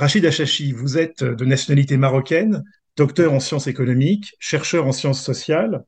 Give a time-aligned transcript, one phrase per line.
[0.00, 2.64] Rachid Achachi, vous êtes de nationalité marocaine,
[2.96, 5.84] docteur en sciences économiques, chercheur en sciences sociales.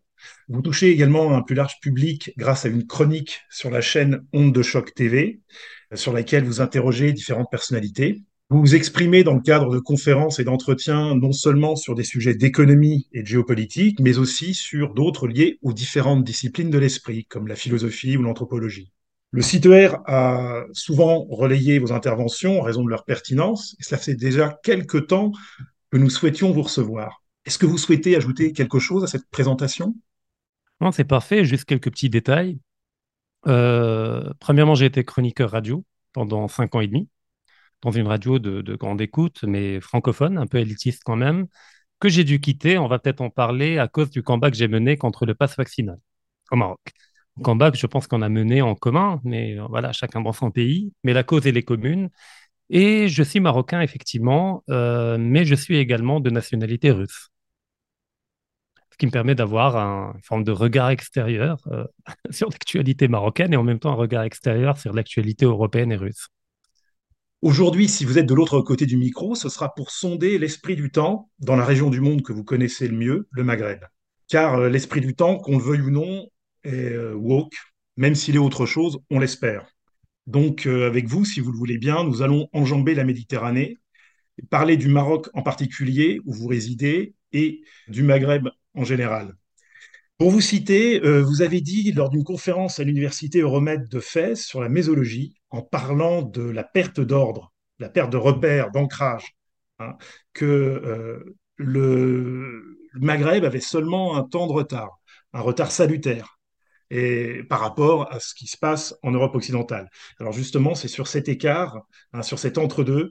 [0.51, 4.55] Vous touchez également un plus large public grâce à une chronique sur la chaîne Onde
[4.55, 5.41] de Choc TV,
[5.95, 8.23] sur laquelle vous interrogez différentes personnalités.
[8.51, 12.35] Vous vous exprimez dans le cadre de conférences et d'entretiens non seulement sur des sujets
[12.35, 17.49] d'économie et de géopolitique, mais aussi sur d'autres liés aux différentes disciplines de l'esprit, comme
[17.49, 18.93] la philosophie ou l'anthropologie.
[19.35, 23.99] Le site ER a souvent relayé vos interventions en raison de leur pertinence, et cela
[23.99, 25.33] fait déjà quelques temps
[25.91, 27.23] que nous souhaitions vous recevoir.
[27.47, 29.95] Est-ce que vous souhaitez ajouter quelque chose à cette présentation?
[30.83, 32.59] Non, c'est parfait, juste quelques petits détails.
[33.47, 37.09] Euh, premièrement, j'ai été chroniqueur radio pendant cinq ans et demi,
[37.80, 41.46] dans une radio de, de grande écoute, mais francophone, un peu élitiste quand même,
[42.01, 44.69] que j'ai dû quitter, on va peut-être en parler, à cause du combat que j'ai
[44.69, 45.99] mené contre le pass vaccinal
[46.51, 46.80] au Maroc
[47.41, 50.51] combat que je pense qu'on a mené en commun, mais euh, voilà, chacun dans son
[50.51, 52.11] pays, mais la cause, elle est commune.
[52.71, 57.29] Et je suis marocain, effectivement, euh, mais je suis également de nationalité russe.
[58.91, 61.85] Ce qui me permet d'avoir un, une forme de regard extérieur euh,
[62.30, 66.28] sur l'actualité marocaine et en même temps un regard extérieur sur l'actualité européenne et russe.
[67.41, 70.93] Aujourd'hui, si vous êtes de l'autre côté du micro, ce sera pour sonder l'esprit du
[70.93, 73.81] temps dans la région du monde que vous connaissez le mieux, le Maghreb.
[74.28, 76.28] Car l'esprit du temps, qu'on le veuille ou non,
[76.65, 77.55] est woke,
[77.97, 79.66] même s'il est autre chose, on l'espère.
[80.27, 83.78] Donc, euh, avec vous, si vous le voulez bien, nous allons enjamber la Méditerranée,
[84.50, 89.34] parler du Maroc en particulier, où vous résidez, et du Maghreb en général.
[90.19, 94.37] Pour vous citer, euh, vous avez dit lors d'une conférence à l'université Euromède de Fès
[94.37, 99.37] sur la mésologie, en parlant de la perte d'ordre, la perte de repères, d'ancrage,
[99.81, 99.97] hein,
[100.33, 105.00] que euh, le Maghreb avait seulement un temps de retard,
[105.33, 106.39] un retard salutaire
[106.93, 109.89] et par rapport à ce qui se passe en Europe occidentale.
[110.21, 111.81] Alors justement, c'est sur cet écart,
[112.13, 113.11] hein, sur cet entre-deux,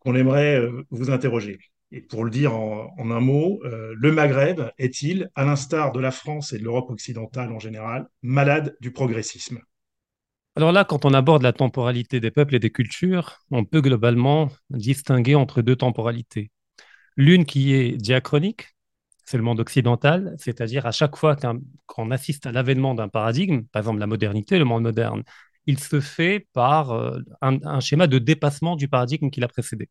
[0.00, 1.58] qu'on aimerait euh, vous interroger.
[1.92, 6.10] Et pour le dire en, un mot, euh, le Maghreb est-il, à l'instar de la
[6.10, 9.60] France et de l'Europe occidentale en général, malade du progressisme?
[10.54, 14.50] Alors là, quand on aborde la temporalité des peuples et des cultures, on peut globalement
[14.68, 16.50] distinguer entre deux temporalités.
[17.16, 18.74] L'une qui est diachronique,
[19.32, 21.36] c'est le monde occidental, c'est-à-dire à chaque fois
[21.86, 25.22] qu'on assiste à l'avènement d'un paradigme, par exemple la modernité, le monde moderne,
[25.66, 29.88] il se fait par euh, un, schéma de dépassement du paradigme qui l'a précédé.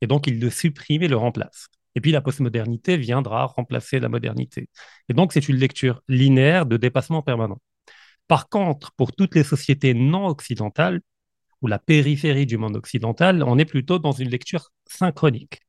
[0.00, 1.68] Et donc, il le supprime et le remplace.
[1.94, 4.70] Et puis, la postmodernité viendra remplacer la modernité.
[5.10, 7.58] Et donc, c'est une lecture linéaire de dépassement permanent.
[8.26, 11.02] Par contre, pour toutes les sociétés non occidentales,
[11.60, 15.60] ou la périphérie du monde occidental, on est plutôt dans une lecture synchronique.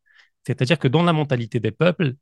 [0.47, 2.15] C'est-à-dire que dans la mentalité des peuples,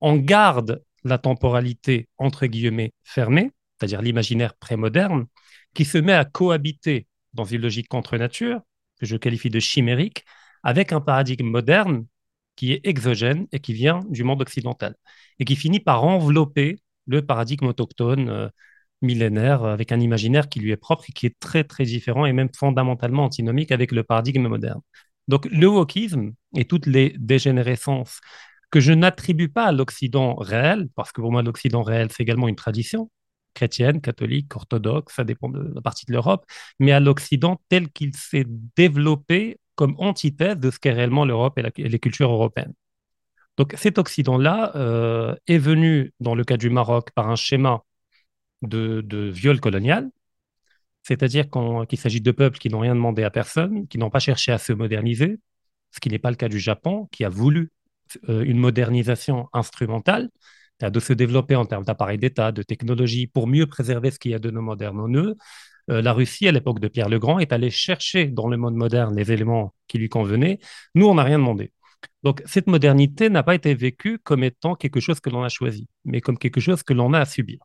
[0.00, 5.26] on garde la temporalité entre guillemets fermée, c'est-à-dire l'imaginaire prémoderne,
[5.74, 8.60] qui se met à cohabiter dans une logique contre nature,
[8.98, 10.24] que je qualifie de chimérique,
[10.62, 12.06] avec un paradigme moderne
[12.56, 14.94] qui est exogène et qui vient du monde occidental,
[15.38, 18.48] et qui finit par envelopper le paradigme autochtone euh,
[19.02, 22.32] millénaire avec un imaginaire qui lui est propre et qui est très très différent et
[22.32, 24.80] même fondamentalement antinomique avec le paradigme moderne.
[25.28, 28.20] Donc le wokisme et toutes les dégénérescences
[28.76, 32.46] que je n'attribue pas à l'Occident réel, parce que pour moi, l'Occident réel, c'est également
[32.46, 33.10] une tradition
[33.54, 36.44] chrétienne, catholique, orthodoxe, ça dépend de la partie de l'Europe,
[36.78, 38.44] mais à l'Occident tel qu'il s'est
[38.76, 42.74] développé comme antithèse de ce qu'est réellement l'Europe et, les cultures européennes.
[43.56, 47.82] Donc cet Occident-là euh, est venu, dans le cas du Maroc, par un schéma
[48.60, 50.10] de, viol colonial,
[51.02, 51.46] c'est-à-dire
[51.88, 54.58] qu'il s'agit de peuples qui n'ont rien demandé à personne, qui n'ont pas cherché à
[54.58, 55.38] se moderniser,
[55.92, 57.70] ce qui n'est pas le cas du Japon, qui a voulu
[58.28, 60.30] une modernisation instrumentale,
[60.80, 64.34] de se développer en termes d'appareils d'État, de technologie, pour mieux préserver ce qu'il y
[64.34, 65.36] a de nos modernes en eux.
[65.90, 68.74] Euh, la Russie, à l'époque de Pierre le Grand, est allée chercher dans le monde
[68.74, 70.58] moderne les éléments qui lui convenaient.
[70.94, 71.72] Nous, on n'a rien demandé.
[72.22, 75.88] Donc, cette modernité n'a pas été vécue comme étant quelque chose que l'on a choisi,
[76.04, 77.58] mais comme quelque chose que l'on a à subir.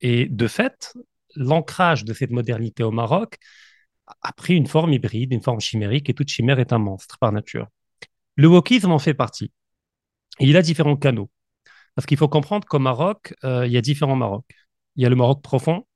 [0.00, 0.94] Et de fait,
[1.36, 3.36] l'ancrage de cette modernité au Maroc
[4.22, 7.32] a pris une forme hybride, une forme chimérique, et toute chimère est un monstre par
[7.32, 7.68] nature.
[8.38, 9.52] Le wokisme en fait partie.
[10.40, 11.30] il a différents canaux.
[11.94, 14.54] Parce qu'il faut comprendre qu'au Maroc, euh, il y a différents Marocs.
[14.96, 15.86] Il y a le Maroc profond,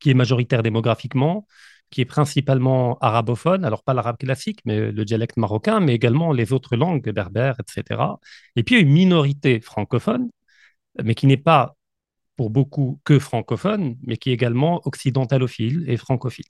[0.00, 1.46] qui est majoritaire démographiquement,
[1.90, 6.52] qui est principalement arabophone, alors pas l'arabe classique, mais le dialecte marocain, mais également les
[6.54, 8.18] autres langues berbères, etc.
[8.56, 10.30] Et puis une minorité francophone,
[11.02, 11.76] mais qui n'est pas
[12.36, 16.46] pour beaucoup que francophone, mais qui est également occidentalophile et francophile.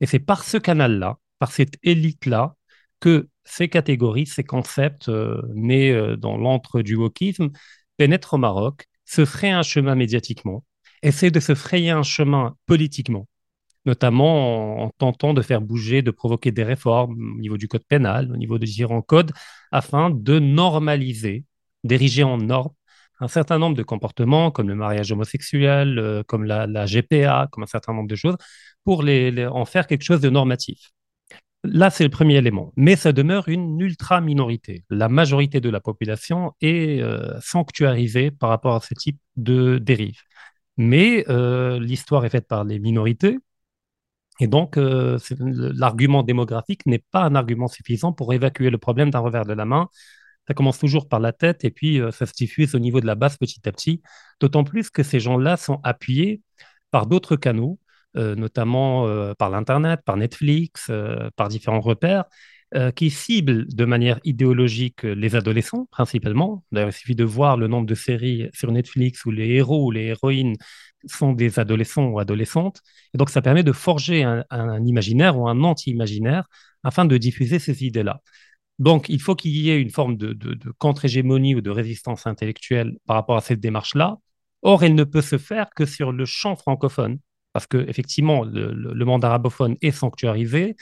[0.00, 2.56] Et c'est par ce canal-là, par cette élite-là,
[3.00, 7.50] que ces catégories, ces concepts euh, nés euh, dans l'antre du wokisme
[7.96, 10.64] pénètrent au Maroc, se fraient un chemin médiatiquement,
[11.02, 13.28] essaient de se frayer un chemin politiquement,
[13.86, 18.32] notamment en, tentant de faire bouger, de provoquer des réformes au niveau du code pénal,
[18.32, 19.32] au niveau de différents codes,
[19.72, 21.44] afin de normaliser,
[21.84, 22.72] d'ériger en norme
[23.20, 27.66] un certain nombre de comportements, comme le mariage homosexuel, euh, comme la, GPA, comme un
[27.66, 28.36] certain nombre de choses,
[28.84, 30.90] pour les, en faire quelque chose de normatif.
[31.64, 32.72] Là, c'est le premier élément.
[32.76, 34.84] Mais ça demeure une ultra-minorité.
[34.90, 40.20] La majorité de la population est euh, sanctuarisée par rapport à ce type de dérive.
[40.76, 43.38] Mais euh, l'histoire est faite par les minorités.
[44.40, 49.44] Et donc, l'argument démographique n'est pas un argument suffisant pour évacuer le problème d'un revers
[49.44, 49.88] de la main
[50.46, 53.06] ça commence toujours par la tête et puis euh, ça se diffuse au niveau de
[53.06, 54.02] la base petit à petit.
[54.40, 56.42] D'autant plus que ces gens-là sont appuyés
[56.90, 57.83] par d'autres canaux, euh,
[58.14, 60.90] notamment euh, par l'Internet, par Netflix,
[61.36, 62.24] par différents repères,
[62.96, 66.64] qui ciblent de manière idéologique les adolescents principalement.
[66.72, 70.06] Il suffit de voir le nombre de séries sur Netflix où les héros ou les
[70.06, 70.56] héroïnes
[71.06, 72.80] sont des adolescents ou adolescentes.
[73.14, 76.48] Et donc, ça permet de forger un imaginaire ou un anti-imaginaire
[76.82, 78.20] afin de diffuser ces idées-là.
[78.78, 80.36] Donc, il faut qu'il y ait une forme de,
[80.78, 84.18] contre-hégémonie ou de résistance intellectuelle par rapport à cette démarche-là.
[84.62, 87.18] Or, elle ne peut se faire que sur le champ francophone,
[87.54, 90.76] parce que effectivement, le, monde arabophone est sanctuarisé,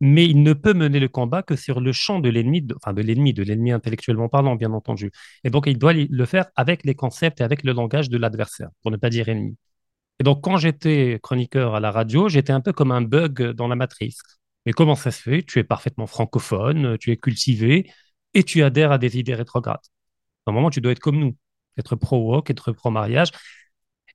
[0.00, 3.02] mais il ne peut mener le combat que sur le champ de l'ennemi, enfin de
[3.02, 5.12] l'ennemi, de l'ennemi intellectuellement parlant, bien entendu.
[5.44, 8.70] Et donc, il doit le faire avec les concepts et avec le langage de l'adversaire,
[8.82, 9.56] pour ne pas dire ennemi.
[10.20, 13.68] Et donc, quand j'étais chroniqueur à la radio, j'étais un peu comme un bug dans
[13.68, 14.20] la matrice.
[14.66, 15.42] Mais comment ça se fait?
[15.42, 17.90] Tu es parfaitement francophone, tu es cultivé
[18.32, 19.80] et tu adhères à des idées rétrogrades.
[20.46, 21.36] Normalement, tu dois être comme nous,
[21.78, 23.30] être pro-woke, être pro-mariage.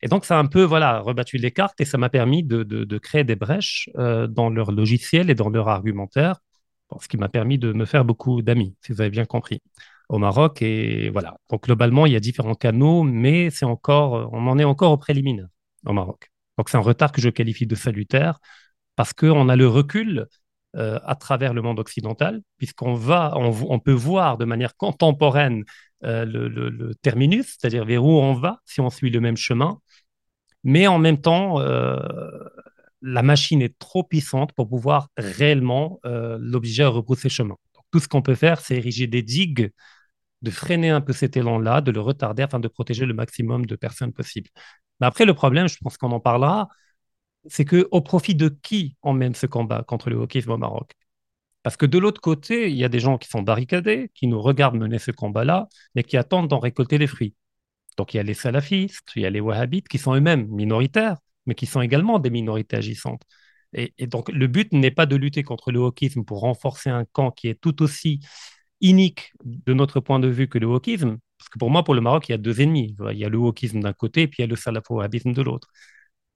[0.01, 2.97] Et donc, ça a un peu voilà, rebattu les cartes et ça m'a permis de,
[2.97, 6.39] créer des brèches euh, dans leur logiciel et dans leur argumentaire,
[6.99, 9.61] ce qui m'a permis de me faire beaucoup d'amis, si vous avez bien compris,
[10.09, 10.61] au Maroc.
[10.61, 11.37] Et voilà.
[11.49, 14.97] Donc, globalement, il y a différents canaux, mais c'est encore, on en est encore au
[14.97, 15.47] préliminaire
[15.85, 16.31] au Maroc.
[16.57, 18.39] Donc, c'est un retard que je qualifie de salutaire
[18.95, 20.27] parce qu'on a le recul
[20.75, 25.63] euh, à travers le monde occidental, puisqu'on va, on, peut voir de manière contemporaine
[26.03, 29.79] euh, le, terminus, c'est-à-dire vers où on va si on suit le même chemin.
[30.63, 31.97] Mais en même temps, euh,
[33.01, 37.55] la machine est trop puissante pour pouvoir réellement l'obliger à repousser chemin.
[37.91, 39.71] tout ce qu'on peut faire, c'est ériger des digues,
[40.41, 43.75] de freiner un peu cet élan-là, de le retarder afin de protéger le maximum de
[43.75, 44.49] personnes possible.
[44.99, 46.69] Mais après, le problème, je pense qu'on en parlera,
[47.47, 50.93] c'est que au profit de qui on mène ce combat contre le wokisme au Maroc?
[51.63, 54.41] Parce que de l'autre côté, il y a des gens qui sont barricadés, qui nous
[54.41, 57.35] regardent mener ce combat-là, mais qui attendent d'en récolter les fruits.
[57.99, 61.17] Donc il y a les salafistes, il y a les wahhabites, qui sont eux-mêmes minoritaires,
[61.45, 63.23] mais qui sont également des minorités agissantes.
[63.73, 67.31] Et, donc le but n'est pas de lutter contre le wokisme pour renforcer un camp
[67.31, 68.21] qui est tout aussi
[68.79, 71.99] inique de notre point de vue que le wokisme, parce que pour moi, pour le
[72.01, 72.95] Maroc, il y a deux ennemis.
[73.11, 75.41] Il y a le wokisme d'un côté, et puis il y a le salafo-wahhabisme de
[75.41, 75.67] l'autre.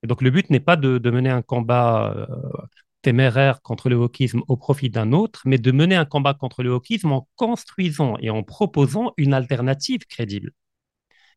[0.02, 2.26] Et donc le but n'est pas de, mener un combat euh,
[3.02, 6.72] téméraire contre le wokisme au profit d'un autre, mais de mener un combat contre le
[6.72, 10.52] wokisme en construisant et en proposant une alternative crédible.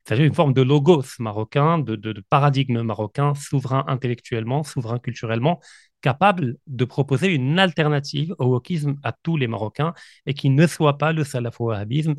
[0.08, 5.60] S'agit d'une forme de logos marocain, de, de, paradigme marocain, souverain intellectuellement, souverain culturellement,
[6.02, 9.94] capable de proposer une alternative au wokisme à tous les Marocains
[10.26, 12.16] et qui ne soit pas le salafo-wahhabisme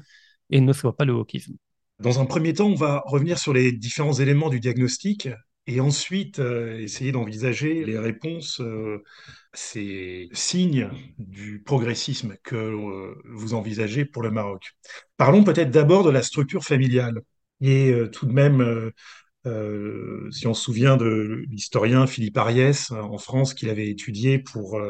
[0.51, 1.55] et ne soit pas le wokisme.
[1.99, 5.31] Dans un premier temps, on va revenir sur les différents éléments du diagnostic
[5.67, 9.03] et ensuite euh, essayer d'envisager les réponses euh,
[9.55, 14.77] ces signes du progressisme que euh, vous envisagez pour le Maroc.
[15.17, 17.23] Parlons peut-être d'abord de la structure familiale.
[17.61, 18.93] Et tout de même,
[20.31, 24.81] si on se souvient de l'historien Philippe Ariès en France qu'il avait étudié pour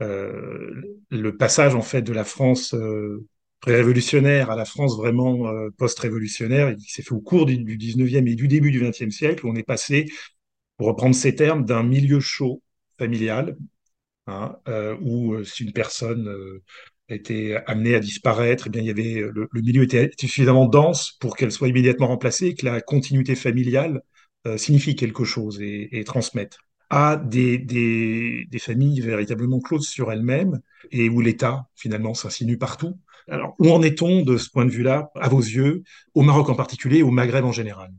[0.00, 2.74] le passage en fait de la France
[3.60, 8.34] pré-révolutionnaire à la France vraiment euh, post-révolutionnaire, qui s'est fait au cours du, 19e et
[8.34, 10.06] du début du 20e siècle, où on est passé,
[10.76, 12.62] pour reprendre ces termes, d'un milieu chaud
[12.98, 13.56] familial,
[14.26, 16.28] hein, euh, où euh, une personne
[17.08, 21.36] était amenée à disparaître, eh bien, il y avait, le, milieu était, suffisamment dense pour
[21.36, 24.02] qu'elle soit immédiatement remplacée, et que la continuité familiale
[24.56, 26.58] signifie quelque chose et, et transmette
[26.90, 30.60] à des, des, des, familles véritablement closes sur elles-mêmes
[30.90, 32.98] et où l'État finalement s'insinue partout.
[33.28, 35.82] Alors, où en est-on de ce point de vue-là, à vos yeux,
[36.14, 37.90] au Maroc en particulier, au Maghreb en général?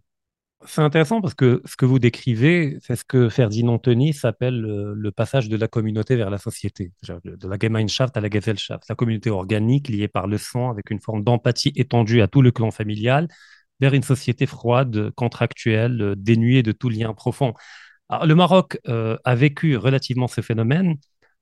[0.65, 5.11] C'est intéressant parce que ce que vous décrivez, c'est ce que Ferdinand Tönnies appelle le,
[5.11, 9.29] passage de la communauté vers la société, de la Gemeinschaft à la Gesellschaft, la communauté
[9.29, 13.29] organique liée par le sang avec une forme d'empathie étendue à tout le clan familial
[13.79, 17.53] vers une société froide, contractuelle, dénuée de tout lien profond.
[18.23, 20.97] Le Maroc euh, a vécu relativement ce phénomène,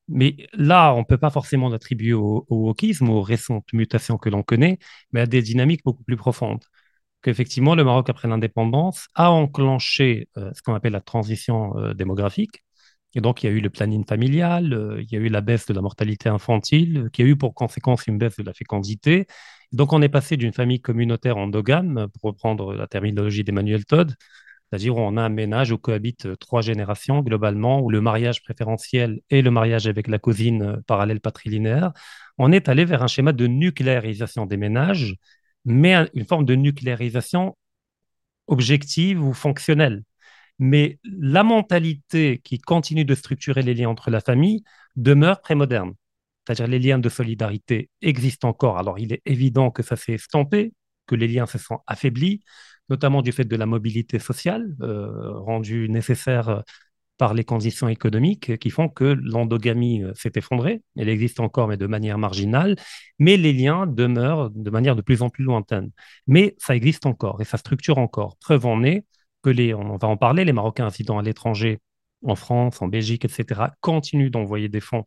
[0.07, 4.29] mais là, on ne peut pas forcément l'attribuer au, au wokisme, aux récentes mutations que
[4.29, 4.77] l'on connaît,
[5.11, 6.63] mais à des dynamiques beaucoup plus profondes
[7.21, 12.63] qu'effectivement, le Maroc, après l'indépendance, a enclenché euh, ce qu'on appelle la transition euh, démographique.
[13.15, 15.41] Et donc, il y a eu le planning familial, euh, il y a eu la
[15.41, 19.27] baisse de la mortalité infantile, qui a eu pour conséquence une baisse de la fécondité.
[19.71, 24.13] Donc, on est passé d'une famille communautaire endogame, pour reprendre la terminologie d'Emmanuel Todd,
[24.69, 29.21] c'est-à-dire où on a un ménage où cohabitent trois générations globalement, où le mariage préférentiel
[29.29, 31.93] et le mariage avec la cousine parallèle patrilinéaire.
[32.37, 35.15] On est allé vers un schéma de nucléarisation des ménages
[35.67, 37.57] mais une forme de nucléarisation
[38.47, 40.03] objective ou fonctionnelle.
[40.59, 44.63] Mais la mentalité qui continue de structurer les liens entre la famille
[44.95, 45.93] demeure prémoderne.
[46.45, 48.77] C'est-à-dire les liens de solidarité existent encore.
[48.77, 50.73] Alors il est évident que ça s'est estampé,
[51.05, 52.41] que les liens se sont affaiblis,
[52.89, 56.63] notamment du fait de la mobilité sociale euh, rendue nécessaire
[57.17, 60.81] par les conditions économiques qui font que l'endogamie euh, s'est effondrée.
[60.95, 62.75] Elle existe encore, mais de manière marginale.
[63.19, 65.91] Mais les liens demeurent de manière de plus en plus lointaine.
[66.27, 68.37] Mais ça existe encore et ça structure encore.
[68.37, 69.05] Preuve en est
[69.43, 71.79] que les, on va en parler, les Marocains résidant à l'étranger,
[72.25, 75.05] en France, en Belgique, etc., continuent d'envoyer des fonds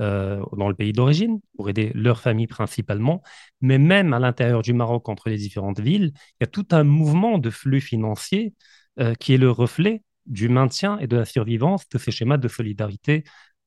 [0.00, 3.22] euh, dans le pays d'origine pour aider leur famille principalement.
[3.60, 6.84] Mais même à l'intérieur du Maroc, entre les différentes villes, il y a tout un
[6.84, 8.54] mouvement de flux financiers
[9.00, 12.48] euh, qui est le reflet du maintien et de la survivance de ces schémas de
[12.48, 13.24] solidarité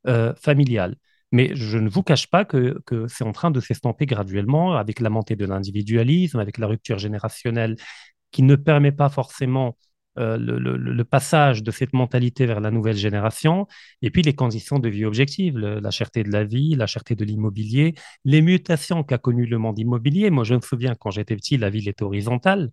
[0.08, 0.96] euh, familiale.
[1.32, 5.10] Mais je ne vous cache pas que, c'est en train de s'estomper graduellement avec la
[5.10, 7.76] montée de l'individualisme, avec la rupture générationnelle
[8.32, 9.78] qui ne permet pas forcément
[10.18, 13.68] euh, le, passage de cette mentalité vers la nouvelle génération,
[14.02, 17.26] et puis les conditions de vie objectives, la cherté de la vie, la cherté de
[17.26, 20.30] l'immobilier, les mutations qu'a connues le monde immobilier.
[20.30, 22.72] Moi, je me souviens, quand j'étais petit, la ville était horizontale.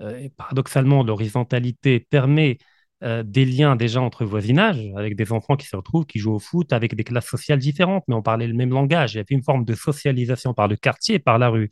[0.00, 2.58] Euh, et paradoxalement, l'horizontalité permet
[3.02, 6.38] euh, des liens déjà entre voisinage, avec des enfants qui se retrouvent, qui jouent au
[6.38, 9.14] foot, avec des classes sociales différentes, mais on parlait le même langage.
[9.14, 11.70] Il y avait une forme de socialisation par le quartier, par la rue.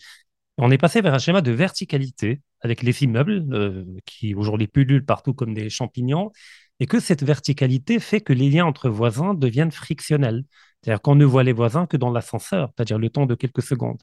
[0.57, 5.05] On est passé vers un schéma de verticalité, avec les immeubles, euh, qui aujourd'hui pullulent
[5.05, 6.33] partout comme des champignons,
[6.81, 10.45] et que cette verticalité fait que les liens entre voisins deviennent frictionnels.
[10.83, 13.99] C'est-à-dire qu'on ne voit les voisins que dans l'ascenseur, c'est-à-dire le temps de quelques secondes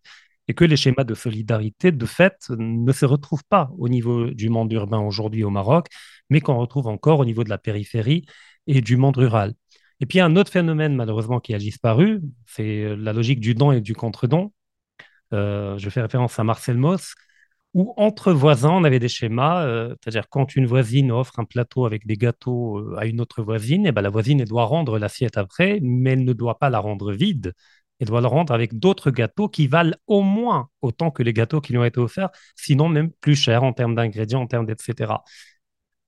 [0.47, 4.49] et que les schémas de solidarité, de fait, ne se retrouvent pas au niveau du
[4.49, 5.87] monde urbain aujourd'hui au Maroc,
[6.29, 8.25] mais qu'on retrouve encore au niveau de la périphérie
[8.67, 9.53] et du monde rural.
[9.99, 13.71] Et puis, un autre phénomène, malheureusement, qui a disparu, c'est euh, la logique du don
[13.71, 14.51] et du contre-don.
[15.33, 17.15] Euh, je fais référence à Marcel Mauss,
[17.73, 21.85] où entre voisins, on avait des schémas, euh, c'est-à-dire quand une voisine offre un plateau
[21.85, 25.37] avec des gâteaux à une autre voisine, et eh ben, la voisine doit rendre l'assiette
[25.37, 27.53] après, mais elle ne doit pas la rendre vide,
[27.99, 31.61] elle doit le rendre avec d'autres gâteaux qui valent au moins autant que les gâteaux
[31.61, 34.91] qui lui ont été offerts, sinon même plus cher en termes d'ingrédients, en termes d'etc.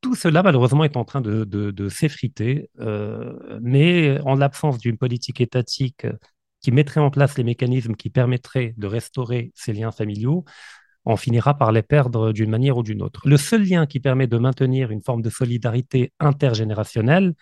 [0.02, 6.06] Tout cela, malheureusement, est en train de, s'effriter, euh, mais en l'absence d'une politique étatique
[6.62, 10.44] qui mettrait en place les mécanismes qui permettraient de restaurer ces liens familiaux,
[11.06, 13.22] on finira par les perdre d'une manière ou d'une autre.
[13.28, 17.34] Le seul lien qui permet de maintenir une forme de solidarité intergénérationnelle,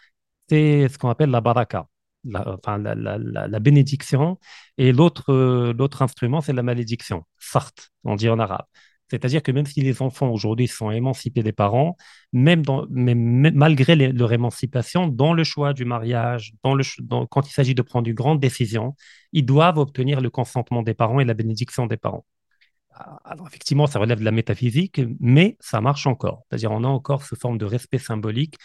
[0.50, 1.88] c'est ce qu'on appelle la baraka
[2.26, 4.40] la, enfin, la, bénédiction,
[4.78, 7.72] et l'autre euh, l'autre instrument, c'est la malédiction, sart,
[8.04, 8.66] on dit en arabe.
[9.10, 11.96] C'est-à-dire que même si les enfants aujourd'hui sont émancipés des parents,
[12.34, 18.16] même, malgré leur émancipation, dans le choix du mariage, quand il s'agit de prendre une
[18.16, 18.96] grande décision,
[19.32, 22.26] ils doivent obtenir le consentement des parents et la bénédiction des parents.
[22.98, 26.44] Ah, alors effectivement, ça relève de la métaphysique, mais ça marche encore.
[26.50, 28.56] C'est-à-dire on a encore ce forme de respect symbolique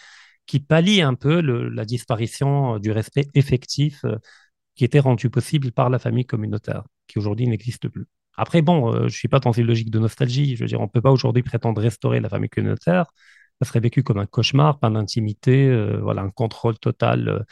[0.45, 4.17] qui pallie un peu la disparition du respect effectif euh,
[4.75, 8.07] qui était rendu possible par la famille communautaire, qui aujourd'hui n'existe plus.
[8.37, 10.55] Après, bon, euh, je suis pas dans une logique de nostalgie.
[10.55, 13.05] Je veux dire, on peut pas aujourd'hui prétendre restaurer la famille communautaire.
[13.61, 15.71] Ça serait vécu comme un cauchemar, pas d'intimité,
[16.01, 17.45] voilà, un contrôle total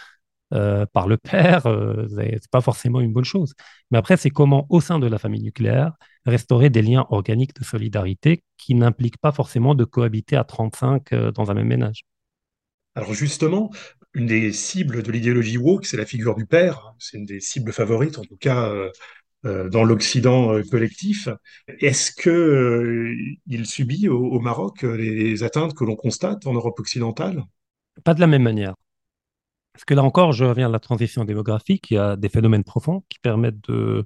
[0.49, 1.61] par le père.
[1.63, 3.53] Ce n'est pas forcément une bonne chose.
[3.91, 5.93] Mais après, c'est comment, au sein de la famille nucléaire,
[6.25, 11.51] restaurer des liens organiques de solidarité qui n'impliquent pas forcément de cohabiter à 35 dans
[11.51, 12.05] un même ménage.
[12.95, 13.71] Alors justement,
[14.13, 16.93] une des cibles de l'idéologie woke, c'est la figure du père.
[16.99, 18.91] C'est une des cibles favorites, en tout cas euh, euh,
[19.43, 21.29] dans l'Occident euh, collectif.
[21.67, 23.13] Est-ce que
[23.47, 27.43] il subit au, Maroc les atteintes que l'on constate en Europe occidentale?
[28.03, 28.75] Pas de la même manière.
[29.73, 31.91] Parce que là encore, je reviens à la transition démographique.
[31.91, 34.05] Il y a des phénomènes profonds qui permettent de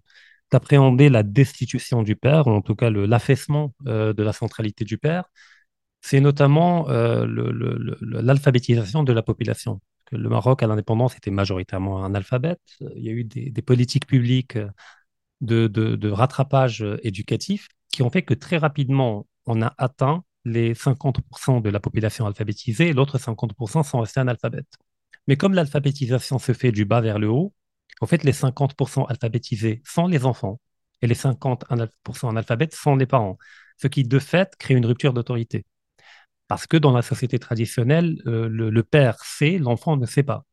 [0.51, 5.23] d'appréhender la destitution du père, ou en tout cas l'affaissement de la centralité du père
[6.03, 7.25] c'est notamment euh,
[8.01, 9.79] l'alphabétisation de la population.
[10.11, 12.57] Le Maroc, à l'indépendance, était majoritairement un alphabet.
[12.95, 14.57] Il y a eu des, politiques publiques
[15.43, 21.69] de, rattrapage éducatif qui ont fait que très rapidement, on a atteint les 50% de
[21.69, 24.73] la population alphabétisée et l'autre 50% sont restés analphabètes.
[25.27, 27.53] Mais comme l'alphabétisation se fait du bas vers le haut,
[28.01, 30.59] en fait, les 50% alphabétisés sont les enfants
[31.01, 33.37] et les 50% analphabètes sont les parents,
[33.81, 35.65] ce qui de fait crée une rupture d'autorité.
[36.47, 40.45] Parce que dans la société traditionnelle, euh, le, père sait, l'enfant ne sait pas.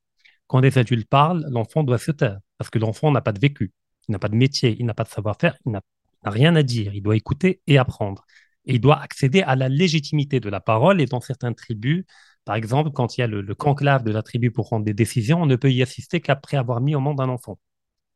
[0.46, 3.72] Quand les adultes parlent, l'enfant doit se taire, parce que l'enfant n'a pas de vécu,
[4.10, 5.82] il n'a pas de métier, il n'a pas de savoir-faire, il n'a
[6.24, 8.26] rien à dire, il doit écouter et apprendre.
[8.66, 12.04] Et il doit accéder à la légitimité de la parole, et dans certaines tribus,
[12.44, 15.42] par exemple, quand il y a le, conclave de la tribu pour prendre des décisions,
[15.42, 17.60] on ne peut y assister qu'après avoir mis au monde un enfant.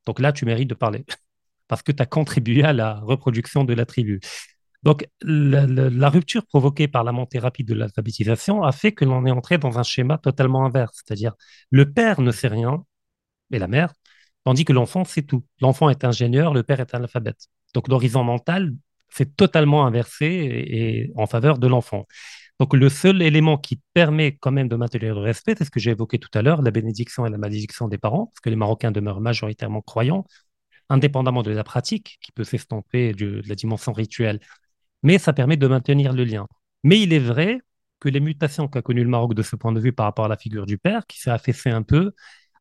[0.05, 1.05] Donc là, tu mérites de parler,
[1.69, 4.21] parce que tu as contribué à la reproduction de la tribu.
[4.83, 9.31] Donc, la, rupture provoquée par la montée rapide de l'alphabétisation a fait que l'on est
[9.31, 11.35] entré dans un schéma totalement inverse, c'est-à-dire
[11.71, 12.85] le père ne sait rien,
[13.53, 13.95] et la mère,
[14.45, 15.45] tandis que l'enfant sait tout.
[15.61, 17.49] L'enfant est ingénieur, le père est analphabète.
[17.75, 18.73] Donc, l'horizon mental
[19.09, 22.07] s'est totalement inversé et, en faveur de l'enfant.
[22.61, 25.81] Donc, le seul élément qui permet quand même de maintenir le respect, c'est ce que
[25.81, 28.57] j'ai évoqué tout à l'heure, la bénédiction et la malédiction des parents, parce que les
[28.57, 30.25] Marocains demeurent majoritairement croyants,
[30.89, 34.41] indépendamment de la pratique, qui peut s'estomper de la dimension rituelle
[35.05, 36.49] mais ça permet de maintenir le lien.
[36.83, 37.61] Mais il est vrai
[38.01, 40.29] que les mutations qu'a connues le Maroc de ce point de vue par rapport à
[40.29, 42.13] la figure du père, qui s'est affaissée un peu,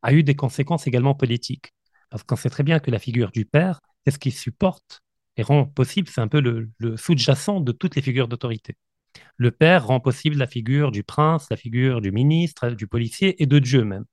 [0.04, 1.73] a eu des conséquences également politiques.
[2.14, 5.02] Parce qu'on sait très bien que la figure du père, c'est ce qui supporte
[5.36, 8.76] et rend possible, c'est un peu le, sous-jacent de toutes les figures d'autorité.
[9.38, 13.48] Le père rend possible la figure du prince, la figure du ministre, du policier et
[13.48, 14.06] de Dieu même.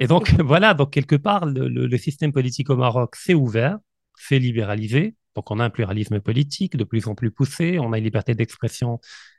[0.00, 3.78] Et donc voilà, donc quelque part, le, le système politique au Maroc s'est ouvert,
[4.16, 7.98] s'est libéralisé, donc on a un pluralisme politique de plus en plus poussé, on a
[7.98, 8.98] une liberté d'expression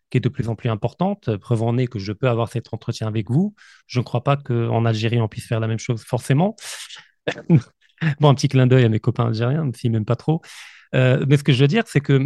[0.10, 1.36] qui est de plus en plus importante.
[1.38, 3.54] Preuve en est que je peux avoir cet entretien avec vous.
[3.88, 6.56] Je ne crois pas qu'en Algérie, on puisse faire la même chose forcément.
[8.20, 10.42] bon, un petit clin d'œil à mes copains algériens, si même pas trop.
[10.96, 12.18] Euh, mais ce que je veux dire, c'est que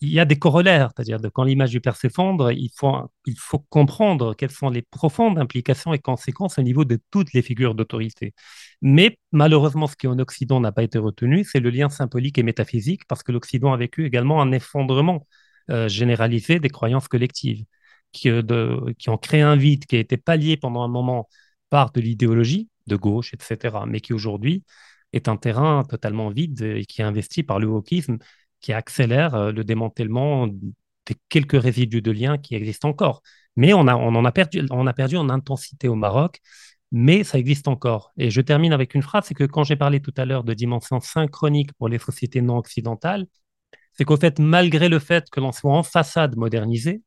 [0.00, 4.34] il y a des corollaires, c'est-à-dire que quand l'image du père s'effondre, il faut, comprendre
[4.34, 8.34] quelles sont les profondes implications et conséquences au niveau de toutes les figures d'autorité.
[8.82, 12.42] Mais malheureusement, ce qui en Occident n'a pas été retenu, c'est le lien symbolique et
[12.42, 15.26] métaphysique, parce que l'Occident a vécu également un effondrement
[15.70, 17.64] euh, généralisé des croyances collectives,
[18.12, 21.28] qui, euh, qui ont créé un vide qui a été pallié pendant un moment
[21.70, 24.64] par de l'idéologie de gauche, etc., mais qui aujourd'hui
[25.12, 28.18] est un terrain totalement vide et qui est investi par le wokisme
[28.60, 33.22] qui accélère euh, le démantèlement des quelques résidus de liens qui existent encore.
[33.56, 36.40] Mais on, a, on en a perdu, on a perdu en intensité au Maroc,
[36.90, 38.12] mais ça existe encore.
[38.16, 40.54] Et je termine avec une phrase, c'est que quand j'ai parlé tout à l'heure de
[40.54, 43.26] dimension synchronique pour les sociétés non occidentales,
[43.92, 47.02] c'est qu'au fait, malgré le fait que l'on soit en façade modernisée,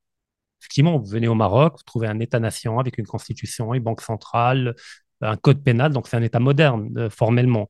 [0.61, 4.75] effectivement, vous venez au Maroc, vous trouvez un État-nation avec une constitution, une banque centrale,
[5.21, 7.69] un code pénal, donc c'est un État moderne euh, formellement.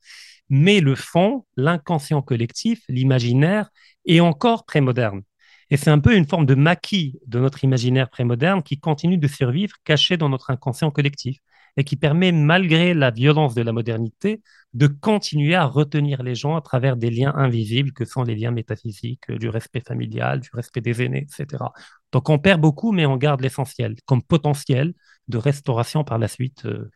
[0.49, 3.69] Mais le fond, l'inconscient collectif, l'imaginaire,
[4.05, 5.21] est encore prémoderne.
[5.69, 9.27] Et c'est un peu une forme de maquis de notre imaginaire prémoderne qui continue de
[9.27, 11.39] survivre caché dans notre inconscient collectif
[11.75, 14.41] et qui permet, malgré la violence de la modernité,
[14.73, 18.51] de continuer à retenir les gens à travers des liens invisibles que sont les liens
[18.51, 21.63] métaphysiques, du respect familial, du respect des aînés, etc.
[22.11, 24.93] Donc on perd beaucoup, mais on garde l'essentiel comme potentiel
[25.27, 26.65] de restauration par la suite.
[26.65, 26.89] Euh,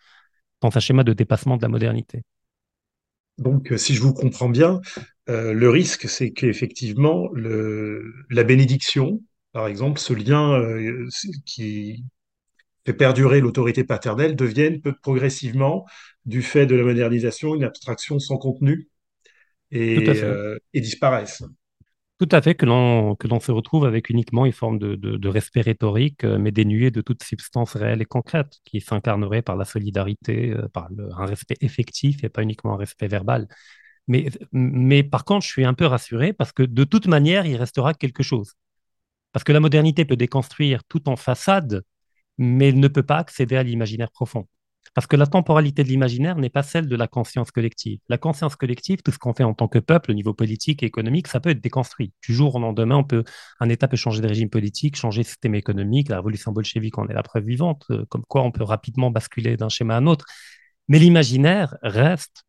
[0.62, 2.24] dans un schéma de dépassement de la modernité.
[3.38, 4.82] Donc, euh, si je vous comprends bien,
[5.30, 9.22] euh, le risque, c'est qu'effectivement, la bénédiction,
[9.52, 11.08] par exemple, ce lien euh,
[11.46, 12.06] qui
[12.86, 15.86] fait perdurer l'autorité paternelle, devienne progressivement,
[16.26, 18.90] du fait de la modernisation, une abstraction sans contenu
[19.72, 20.12] et,
[20.74, 21.44] et disparaisse.
[22.22, 25.28] Tout à fait, que l'on que l'on se retrouve avec uniquement une forme de, de,
[25.28, 29.66] respect rhétorique, euh, mais dénué de toute substance réelle et concrète, qui s'incarnerait par la
[29.66, 33.48] solidarité, euh, par un respect effectif et pas uniquement un respect verbal.
[34.08, 37.56] Mais, mais par contre, je suis un peu rassuré parce que de toute manière, il
[37.58, 38.54] restera quelque chose.
[39.34, 41.84] Parce que la modernité peut déconstruire tout en façade,
[42.38, 44.48] mais elle ne peut pas accéder à l'imaginaire profond.
[44.94, 48.00] Parce que la temporalité de l'imaginaire n'est pas celle de la conscience collective.
[48.10, 50.86] La conscience collective, tout ce qu'on fait en tant que peuple au niveau politique et
[50.86, 52.12] économique, ça peut être déconstruit.
[52.22, 53.24] Du jour au lendemain, on peut,
[53.62, 56.10] un État peut changer de régime politique, changer de système économique.
[56.10, 59.56] La révolution bolchevique en est la preuve vivante, euh, comme quoi on peut rapidement basculer
[59.56, 60.26] d'un schéma à un autre.
[60.90, 62.44] Mais l'imaginaire reste.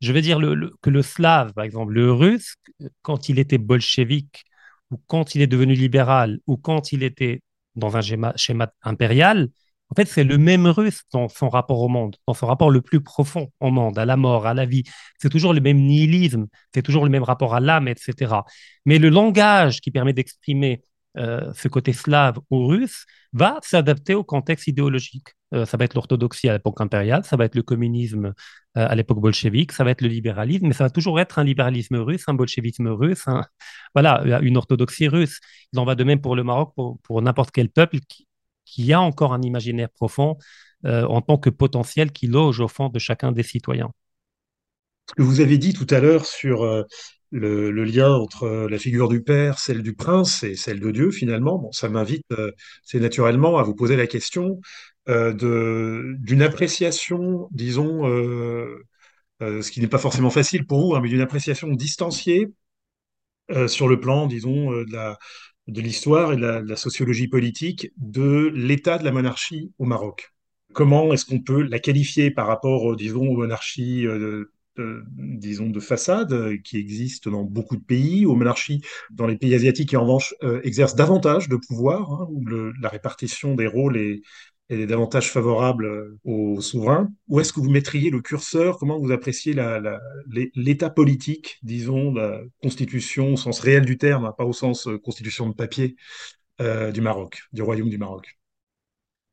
[0.00, 0.38] Je veux dire
[0.80, 2.54] que le slave, par exemple, le russe,
[3.02, 4.44] quand il était bolchevique,
[4.90, 7.42] ou quand il est devenu libéral, ou quand il était
[7.74, 8.00] dans un
[8.36, 9.48] schéma impérial,
[9.90, 12.82] en fait, c'est le même russe dans son rapport au monde, dans son rapport le
[12.82, 14.84] plus profond au monde, à la mort, à la vie.
[15.18, 18.44] C'est toujours le même nihilisme, c'est toujours le même rapport à l'âme, etc.
[18.84, 20.82] Mais le langage qui permet d'exprimer
[21.16, 25.28] euh, ce côté slave ou russe va s'adapter au contexte idéologique.
[25.54, 28.34] Euh, ça va être l'orthodoxie à l'époque impériale, ça va être le communisme
[28.74, 31.96] à l'époque bolchevique, ça va être le libéralisme, mais ça va toujours être un libéralisme
[31.96, 33.24] russe, un bolchevisme russe,
[33.94, 35.40] voilà, une orthodoxie russe.
[35.72, 38.27] Il en va de même pour le Maroc, pour, n'importe quel peuple qui,
[38.68, 40.36] qui, a encore un imaginaire profond
[40.84, 43.90] en tant que potentiel qui loge au fond de chacun des citoyens.
[45.08, 46.64] Ce que vous avez dit tout à l'heure sur
[47.30, 51.58] le, lien entre la figure du père, celle du prince et celle de Dieu, finalement,
[51.58, 52.52] bon, ça m'invite, euh,
[52.82, 54.60] c'est naturellement à vous poser la question
[55.08, 55.32] euh,
[56.18, 58.82] d'une appréciation, disons, euh,
[59.40, 62.48] ce qui n'est pas forcément facile pour vous, hein, mais d'une appréciation distanciée
[63.66, 65.18] sur le plan, disons, de la,
[65.68, 70.32] de l'histoire et de la, sociologie politique de l'état de la monarchie au Maroc.
[70.72, 74.06] Comment est-ce qu'on peut la qualifier par rapport, disons, aux monarchies
[75.16, 79.54] disons, de façade euh, qui existent dans beaucoup de pays, aux monarchies dans les pays
[79.54, 83.96] asiatiques qui, en revanche, euh, exercent davantage de pouvoir, hein, où la répartition des rôles
[83.96, 84.22] est,
[84.68, 87.10] est davantage favorable euh, aux souverains.
[87.28, 88.78] Où est-ce que vous mettriez le curseur?
[88.78, 89.54] Comment vous appréciez
[90.54, 95.48] l'état politique, disons, la constitution au sens réel du terme, hein, pas au sens constitution
[95.48, 95.96] de papier,
[96.92, 98.38] du Maroc, du royaume du Maroc?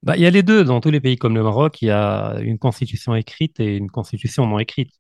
[0.04, 0.63] Bah, il y a les deux.
[0.63, 3.89] Dans tous les pays comme le Maroc, il y a une constitution écrite et une
[3.89, 4.91] constitution non écrite.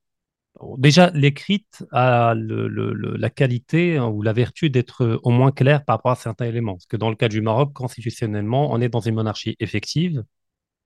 [0.77, 5.97] Déjà, l'écrite a la qualité hein, ou la vertu d'être euh, au moins claire par
[5.97, 6.73] rapport à certains éléments.
[6.75, 10.23] Parce que dans le cas du Maroc, constitutionnellement, on est dans une monarchie effective,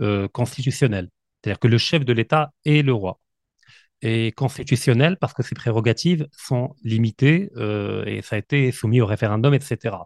[0.01, 1.09] euh, constitutionnelle.
[1.43, 3.19] C'est-à-dire que le chef de l'État est le roi.
[4.01, 9.05] Et constitutionnelle parce que ses prérogatives sont limitées euh, et ça a été soumis au
[9.05, 9.97] référendum, etc.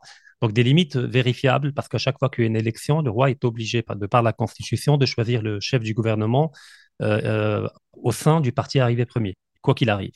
[0.41, 3.29] Donc des limites vérifiables parce qu'à chaque fois qu'il y a une élection, le roi
[3.29, 6.51] est obligé, de par la Constitution, de choisir le chef du gouvernement
[6.99, 10.13] au sein du parti arrivé premier quoi qu'il arrive.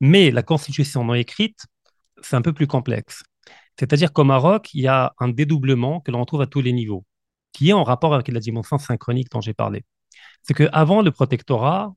[0.00, 1.66] Mais la constitution non écrite,
[2.22, 3.24] c'est un peu plus complexe.
[3.78, 7.04] C'est-à-dire qu'au Maroc, il y a un dédoublement que l'on trouve à tous les niveaux,
[7.52, 9.84] qui est en rapport avec la dimension synchronique dont j'ai parlé.
[10.42, 11.94] C'est qu'avant le protectorat,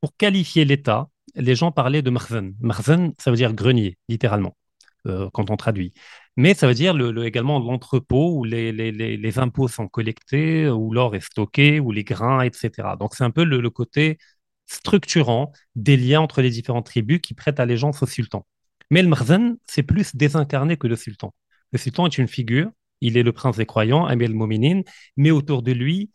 [0.00, 2.54] pour qualifier l'État, les gens parlaient de marzen.
[2.60, 4.56] Marzen, ça veut dire grenier, littéralement,
[5.06, 5.92] euh, quand on traduit.
[6.36, 11.20] Mais ça veut dire le, également l'entrepôt où les, impôts sont collectés, où l'or est
[11.20, 12.96] stocké, où les grains, etc.
[12.98, 14.18] Donc c'est un peu le, côté
[14.70, 18.46] structurant des liens entre les différentes tribus qui prêtent allégeance au sultan.
[18.90, 21.34] Mais le Marzen, c'est plus désincarné que le sultan.
[21.72, 24.84] Le sultan est une figure, il est le prince des croyants, Amir al
[25.16, 26.10] mais autour de lui,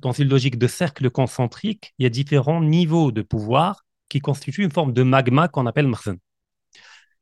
[0.00, 4.64] dans une logique de cercle concentrique, il y a différents niveaux de pouvoir qui constituent
[4.64, 6.18] une forme de magma qu'on appelle Marzen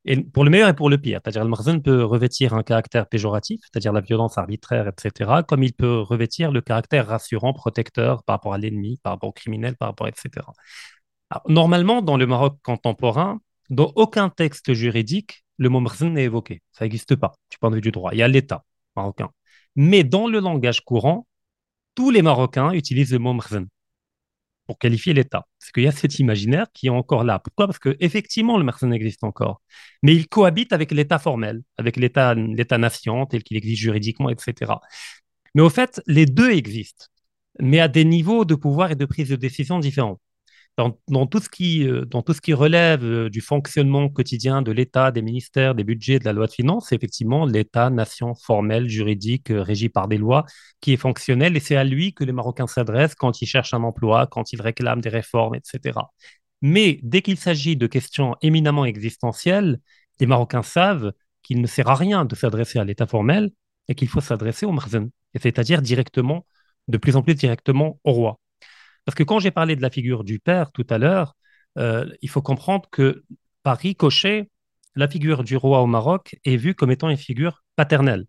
[0.09, 1.21] et pour le meilleur et pour le pire.
[1.23, 5.75] C'est-à-dire le marzen peut revêtir un caractère péjoratif, c'est-à-dire la violence arbitraire, etc., comme il
[5.75, 9.88] peut revêtir le caractère rassurant, protecteur par rapport à l'ennemi, par rapport au criminel, par
[9.90, 10.47] rapport, etc.
[11.47, 16.62] normalement, dans le Maroc contemporain, dans aucun texte juridique, le mot marzen n'est évoqué.
[16.73, 18.12] Ça n'existe pas du point de vue du droit.
[18.14, 18.64] Il y a l'État
[18.97, 19.31] marocain.
[19.77, 21.27] Mais dans le langage courant,
[21.94, 23.68] tous les Marocains utilisent le mot marzen
[24.68, 25.46] pour qualifier l'État.
[25.59, 27.40] Parce qu'il y a cet imaginaire qui est encore là.
[27.40, 27.66] Pourquoi?
[27.66, 29.62] Parce qu'effectivement, le mercenaire existe encore.
[30.02, 34.72] Mais il cohabite avec l'État formel, avec l'État-nation tel qu'il existe juridiquement, etc.
[35.54, 37.07] Mais au fait, les deux existent,
[37.59, 40.20] mais à des niveaux de pouvoir et de prise de décision différents
[41.09, 44.71] dans, tout ce qui, euh, dans tout ce qui relève euh, du fonctionnement quotidien de
[44.71, 48.88] l'État, des ministères, des budgets, de la loi de finances, c'est effectivement l'État, nation formelle,
[48.88, 50.45] juridique, euh, régie par des lois,
[50.81, 53.83] qui est fonctionnel et c'est à lui que les Marocains s'adressent quand ils cherchent un
[53.83, 55.99] emploi, quand ils réclament des réformes, etc.
[56.62, 59.81] Mais dès qu'il s'agit de questions éminemment existentielles,
[60.21, 61.12] les Marocains savent
[61.43, 63.51] qu'il ne sert à rien de s'adresser à l'État formel
[63.88, 65.11] et qu'il faut s'adresser au marzen,
[65.41, 66.47] c'est-à-dire directement,
[66.88, 68.41] de plus en plus directement au roi.
[69.09, 71.35] Parce que quand j'ai parlé de la figure du père tout à l'heure,
[71.79, 73.25] euh, il faut comprendre que
[73.62, 74.51] par ricochet,
[74.97, 78.27] la figure du roi au Maroc est vue comme étant une figure paternelle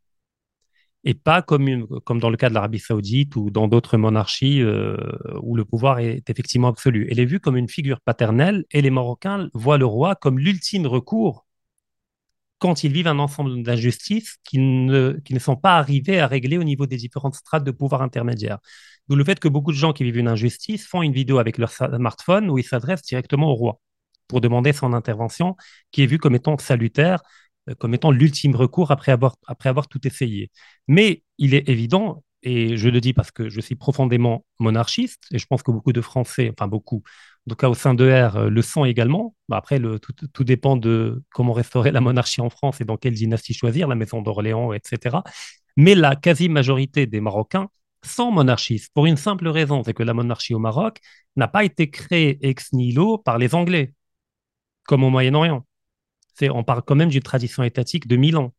[1.03, 1.85] et pas comme,
[2.21, 4.95] dans le cas de l'Arabie saoudite ou dans d'autres monarchies euh,
[5.41, 7.09] où le pouvoir est effectivement absolu.
[7.11, 10.87] Elle est vue comme une figure paternelle et les Marocains voient le roi comme l'ultime
[10.87, 11.45] recours
[12.59, 16.57] quand ils vivent un ensemble d'injustices qui ne, qui ne sont pas arrivés à régler
[16.57, 18.59] au niveau des différentes strates de pouvoir intermédiaires.
[19.09, 21.57] D'où le fait que beaucoup de gens qui vivent une injustice font une vidéo avec
[21.57, 23.79] leur smartphone où ils s'adressent directement au roi
[24.27, 25.57] pour demander son intervention,
[25.91, 27.21] qui est vue comme étant salutaire,
[27.69, 30.51] euh, comme étant l'ultime recours après avoir, après avoir tout essayé.
[30.87, 35.39] Mais il est évident, et je le dis parce que je suis profondément monarchiste, et
[35.39, 37.03] je pense que beaucoup de Français, enfin beaucoup,
[37.47, 39.35] en tout cas au sein de R, euh, le sont également.
[39.49, 43.15] Bah, après, tout, tout, dépend de comment restaurer la monarchie en France et dans quelle
[43.15, 45.17] dynastie choisir, la maison d'Orléans, etc.
[45.77, 47.69] Mais la quasi-majorité des Marocains
[48.03, 50.99] sont monarchistes, pour une simple raison, c'est que la monarchie au Maroc
[51.35, 53.93] n'a pas été créée ex nihilo par les Anglais,
[54.83, 55.65] comme au Moyen-Orient.
[56.41, 58.53] On parle quand même d'une tradition étatique de mille ans.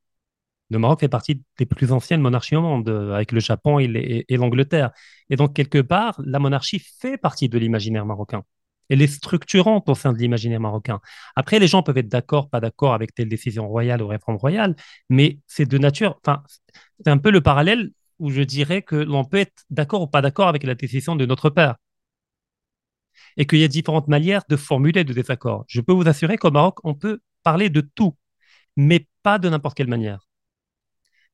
[0.71, 4.37] Le Maroc fait partie des plus anciennes monarchies au monde, euh, avec le Japon et
[4.37, 4.93] l'Angleterre.
[5.29, 8.45] Et donc, quelque part, la monarchie fait partie de l'imaginaire marocain.
[8.89, 11.01] Elle est structurante au sein de l'imaginaire marocain.
[11.37, 14.77] Après, les gens peuvent être d'accord, pas d'accord avec telle décision royale ou réforme royale,
[15.09, 16.19] mais c'est de nature.
[16.25, 16.43] Enfin,
[17.05, 20.23] c'est un peu le parallèle où je dirais que l'on peut être d'accord ou pas
[20.23, 21.77] d'accord avec la décision de notre père.
[23.37, 25.65] Et qu'il y a différentes manières de formuler de désaccord.
[25.69, 28.17] Je peux vous assurer qu'au Maroc, on peut parler de tout,
[28.77, 30.27] mais pas de n'importe quelle manière.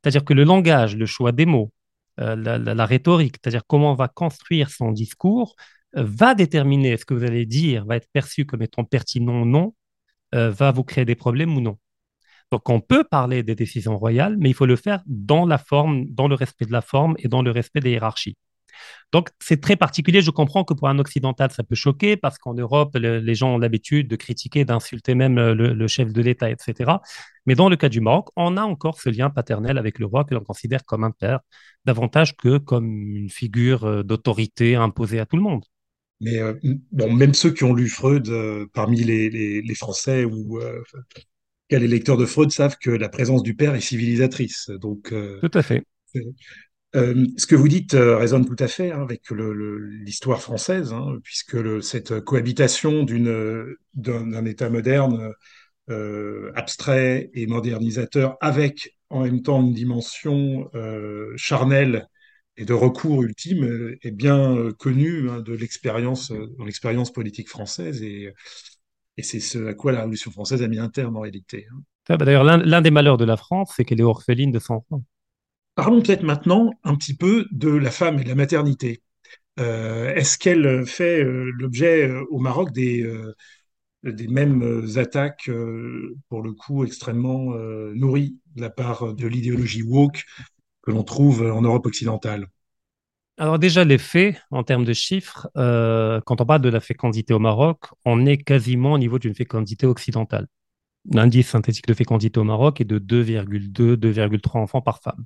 [0.02, 1.72] C'est-à-dire que le langage, le choix des mots,
[2.20, 5.54] euh, la, rhétorique, c'est-à-dire comment on va construire son discours,
[5.96, 9.44] euh, va déterminer ce que vous allez dire, va être perçu comme étant pertinent ou
[9.44, 9.74] non,
[10.34, 11.78] euh, va vous créer des problèmes ou non.
[12.52, 16.06] Donc on peut parler des décisions royales, mais il faut le faire dans la forme,
[16.10, 18.36] dans le respect de la forme et dans le respect des hiérarchies.
[19.12, 20.20] Donc, c'est très particulier.
[20.20, 23.58] Je comprends que pour un occidental, ça peut choquer parce qu'en Europe, les gens ont
[23.58, 26.92] l'habitude de critiquer, d'insulter même le, chef de l'État, etc.
[27.46, 30.24] Mais dans le cas du Maroc, on a encore ce lien paternel avec le roi
[30.24, 31.40] que l'on considère comme un père,
[31.84, 35.64] davantage que comme une figure euh, d'autorité imposée à tout le monde.
[36.20, 36.54] Mais euh,
[36.92, 40.58] bon, même ceux qui ont lu Freud euh, parmi les, Français ou
[41.70, 44.70] les lecteurs de Freud savent que la présence du père est civilisatrice.
[44.80, 45.82] Donc, tout à fait.
[46.96, 51.18] Euh, ce que vous dites euh, résonne tout à fait hein, avec l'histoire française, hein,
[51.22, 55.32] puisque cette cohabitation d'un État moderne,
[55.90, 60.70] euh, abstrait et modernisateur, avec en même temps une dimension
[61.36, 62.08] charnelle
[62.56, 68.32] et de recours ultime, est bien connue hein, de l'expérience dans l'expérience politique française et,
[69.22, 71.66] c'est ce à quoi la Révolution française a mis un terme en réalité.
[72.08, 75.02] Bah, d'ailleurs, l'un des malheurs de la France, c'est qu'elle est orpheline de son enfants.
[75.74, 79.02] Parlons peut-être maintenant un petit peu de la femme et de la maternité.
[79.58, 83.10] Euh, est-ce qu'elle fait euh, l'objet euh, au Maroc des,
[84.04, 85.50] des mêmes attaques,
[86.28, 87.54] pour le coup extrêmement
[87.94, 90.24] nourries de la part de l'idéologie woke
[90.82, 92.46] que l'on trouve en Europe occidentale?
[93.38, 97.38] Alors déjà, les faits, en termes de chiffres, quand on parle de la fécondité au
[97.38, 100.46] Maroc, on est quasiment au niveau d'une fécondité occidentale.
[101.12, 105.24] L'indice synthétique de fécondité au Maroc est de 2,2, 2,3 enfants par femme.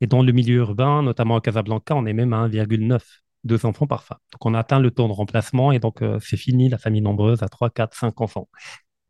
[0.00, 3.00] Et dans le milieu urbain, notamment à Casablanca, on est même à 1,9
[3.44, 4.18] deux enfants par femme.
[4.32, 7.00] Donc on a atteint le taux de remplacement et donc euh, c'est fini la famille
[7.00, 8.48] nombreuse à 3, 4, 5 enfants.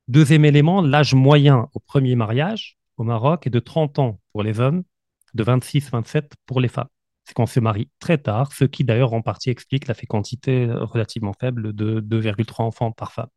[0.09, 4.61] Deuxième élément, l'âge moyen au premier mariage au Maroc est de 30 ans pour les
[4.61, 4.85] hommes,
[5.35, 6.89] de 26, 27 pour les femmes.
[7.25, 11.35] C'est qu'on se marie très tard, ce qui d'ailleurs en partie explique la fécondité relativement
[11.39, 13.29] faible de 2,3 enfants par femme.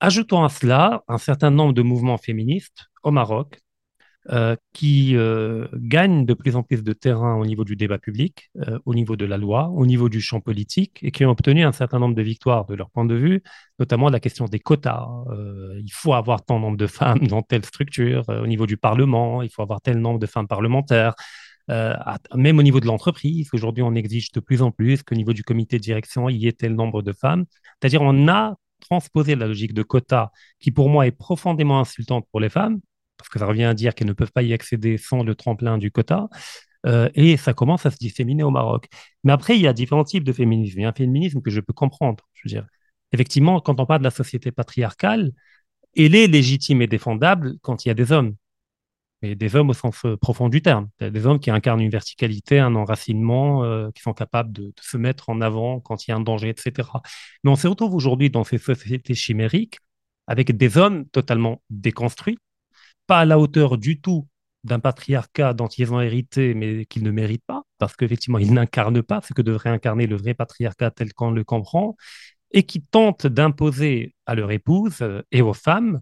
[0.00, 3.60] Ajoutons à cela un certain nombre de mouvements féministes au Maroc
[4.28, 8.50] euh, qui euh, gagnent de plus en plus de terrain au niveau du débat public,
[8.68, 11.64] euh, au niveau de la loi, au niveau du champ politique, et qui ont obtenu
[11.64, 13.42] un certain nombre de victoires de leur point de vue,
[13.78, 15.08] notamment la question des quotas.
[15.78, 19.48] il faut avoir tant nombre de femmes dans telle structure, au niveau du Parlement, il
[19.50, 21.14] faut avoir tel nombre de femmes parlementaires.
[22.34, 25.44] Même au niveau de l'entreprise, aujourd'hui on exige de plus en plus qu'au niveau du
[25.44, 27.44] comité de direction, il y ait tel nombre de femmes.
[27.80, 32.40] C'est-à-dire on a transposé la logique de quotas qui pour moi est profondément insultante pour
[32.40, 32.80] les femmes,
[33.16, 35.78] parce que ça revient à dire qu'elles ne peuvent pas y accéder sans le tremplin
[35.78, 36.28] du quota.
[36.86, 38.88] Euh, et ça commence à se disséminer au Maroc.
[39.24, 40.78] Mais après, il y a différents types de féminisme.
[40.78, 42.24] Il y a un féminisme que je peux comprendre.
[42.32, 42.66] Je veux dire,
[43.12, 45.32] effectivement, quand on parle de la société patriarcale,
[45.96, 48.34] elle est légitime et défendable quand il y a des hommes.
[49.22, 50.88] Et des hommes au sens euh, profond du terme.
[51.00, 54.96] Des hommes qui incarnent une verticalité, un enracinement, euh, qui sont capables de, de, se
[54.96, 56.88] mettre en avant quand il y a un danger, etc.
[57.44, 59.78] Mais on se retrouve aujourd'hui dans ces sociétés chimériques
[60.26, 62.38] avec des hommes totalement déconstruits,
[63.06, 64.28] pas à la hauteur du tout
[64.64, 69.02] d'un patriarcat dont ils ont hérité, mais qu'ils ne méritent pas, parce qu'effectivement, ils n'incarnent
[69.02, 71.96] pas ce que devrait incarner le vrai patriarcat tel qu'on le comprend,
[72.52, 76.00] et qui tentent d'imposer à leur épouse euh, et aux femmes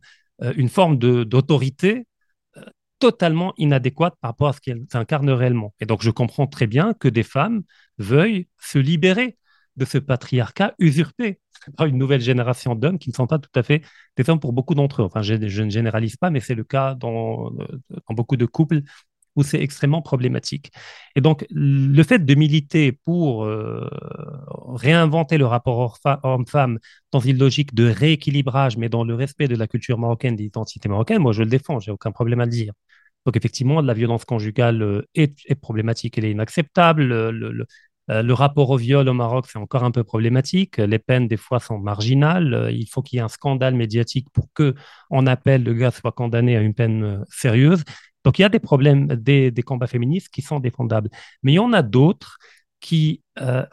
[0.57, 2.07] une forme d'autorité
[2.99, 5.75] totalement inadéquate par rapport à ce qu'elles incarnent réellement.
[5.81, 7.63] Et donc, je comprends très bien que des femmes
[7.99, 9.39] veuillent se libérer
[9.77, 11.41] de ce patriarcat usurpé
[11.77, 13.83] par une nouvelle génération d'hommes qui ne sont pas tout à fait
[14.17, 15.05] des hommes pour beaucoup d'entre eux.
[15.05, 18.83] Enfin, je, ne généralise pas, mais c'est le cas dans, dans, beaucoup de couples
[19.37, 20.73] où c'est extrêmement problématique.
[21.15, 23.89] Et donc, le fait de militer pour euh,
[24.67, 26.81] réinventer le rapport homme-femme
[27.13, 30.89] dans une logique de rééquilibrage, mais dans le respect de la culture marocaine, de l'identité
[30.89, 32.73] marocaine, moi, je le défends, j'ai aucun problème à le dire.
[33.29, 37.03] Donc, effectivement, la violence conjugale euh, est, problématique, elle est inacceptable.
[37.03, 37.67] le,
[38.11, 40.79] euh, le rapport au viol au Maroc, c'est encore un peu problématique.
[40.79, 42.55] Les peines, des fois, sont marginales.
[42.55, 44.75] Euh, il faut qu'il y ait un scandale médiatique pour que,
[45.11, 47.85] en appel, le gars soit condamné à une peine sérieuse.
[48.25, 51.11] Donc, il y a des problèmes, des, combats féministes qui sont défendables.
[51.43, 52.39] Mais il y en a d'autres
[52.81, 53.23] qui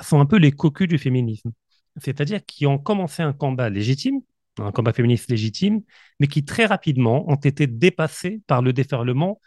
[0.01, 1.51] sont un peu les cocus du féminisme.
[1.95, 4.19] C'est-à-dire qui ont commencé un combat légitime,
[4.59, 5.81] un combat féministe légitime,
[6.19, 9.39] mais qui très rapidement ont été dépassés par le déferlement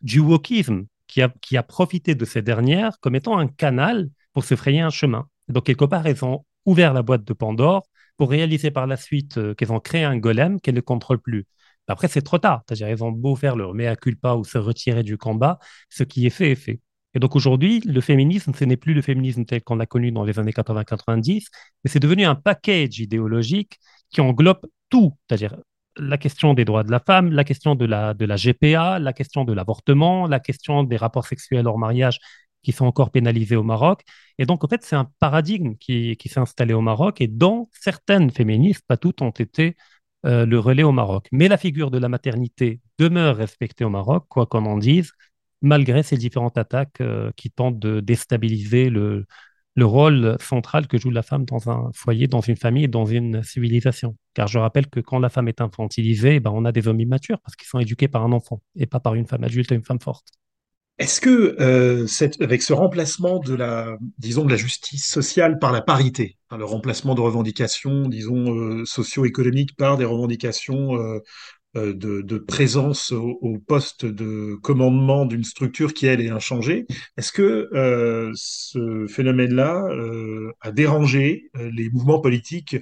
[0.00, 4.44] du wokisme qui a, qui a profité de ces dernières comme étant un canal pour
[4.44, 5.28] se frayer un chemin.
[5.48, 9.38] Donc, quelque part, elles ont ouvert la boîte de Pandore pour réaliser par la suite
[9.38, 11.46] euh, qu'elles ont créé un golem qu'elles ne contrôlent plus.
[11.86, 12.62] Après, c'est trop tard.
[12.68, 16.26] C'est-à-dire, elles ont beau faire leur mea culpa ou se retirer du combat, ce qui
[16.26, 16.80] est fait est fait.
[17.14, 20.24] Et donc aujourd'hui, le féminisme, ce n'est plus le féminisme tel qu'on l'a connu dans
[20.24, 21.46] les années 80-90,
[21.82, 25.56] mais c'est devenu un package idéologique qui englobe tout, c'est-à-dire
[25.96, 29.12] la question des droits de la femme, la question de la, de la GPA, la
[29.12, 32.20] question de l'avortement, la question des rapports sexuels hors mariage
[32.62, 34.02] qui sont encore pénalisés au Maroc.
[34.38, 37.68] Et donc, en fait, c'est un paradigme qui, qui s'est installé au Maroc et dont
[37.72, 39.76] certaines féministes, pas toutes, ont été
[40.26, 41.28] euh, le relais au Maroc.
[41.32, 45.12] Mais la figure de la maternité demeure respectée au Maroc, quoi qu'on en dise,
[45.62, 49.26] malgré ces différentes attaques euh, qui tentent de déstabiliser le,
[49.78, 53.44] le rôle central que joue la femme dans un foyer, dans une famille dans une
[53.44, 54.16] civilisation.
[54.34, 57.00] Car je rappelle que quand la femme est infantilisée, eh ben on a des hommes
[57.00, 59.76] immatures parce qu'ils sont éduqués par un enfant et pas par une femme adulte et
[59.76, 60.26] une femme forte.
[60.98, 65.70] Est-ce que euh, cette, avec ce remplacement de la, disons, de la justice sociale par
[65.70, 71.20] la parité, le remplacement de revendications, disons, euh, socio-économiques par des revendications euh,
[71.76, 76.86] euh, de, présence au, poste de commandement d'une structure qui, elle, est inchangée.
[77.18, 82.76] Est-ce que euh, ce phénomène-là euh, a dérangé les mouvements politiques,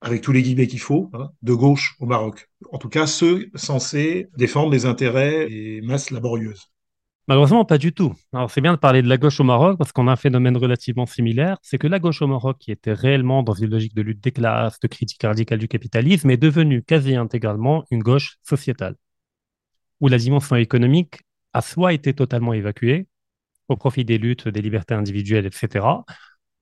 [0.00, 2.48] avec tous les guillemets qu'il faut, hein, de gauche au Maroc?
[2.72, 6.71] En tout cas, ceux censés défendre les intérêts des masses laborieuses.
[7.28, 8.14] Malheureusement, pas du tout.
[8.32, 10.56] Alors, c'est bien de parler de la gauche au Maroc parce qu'on a un phénomène
[10.56, 11.56] relativement similaire.
[11.62, 14.32] C'est que la gauche au Maroc, qui était réellement dans une logique de lutte des
[14.32, 18.96] classes, de critique radicale du capitalisme, est devenue quasi intégralement une gauche sociétale,
[20.00, 21.20] où la dimension économique
[21.52, 23.06] a soit été totalement évacuée
[23.68, 25.86] au profit des luttes, des libertés individuelles, etc.,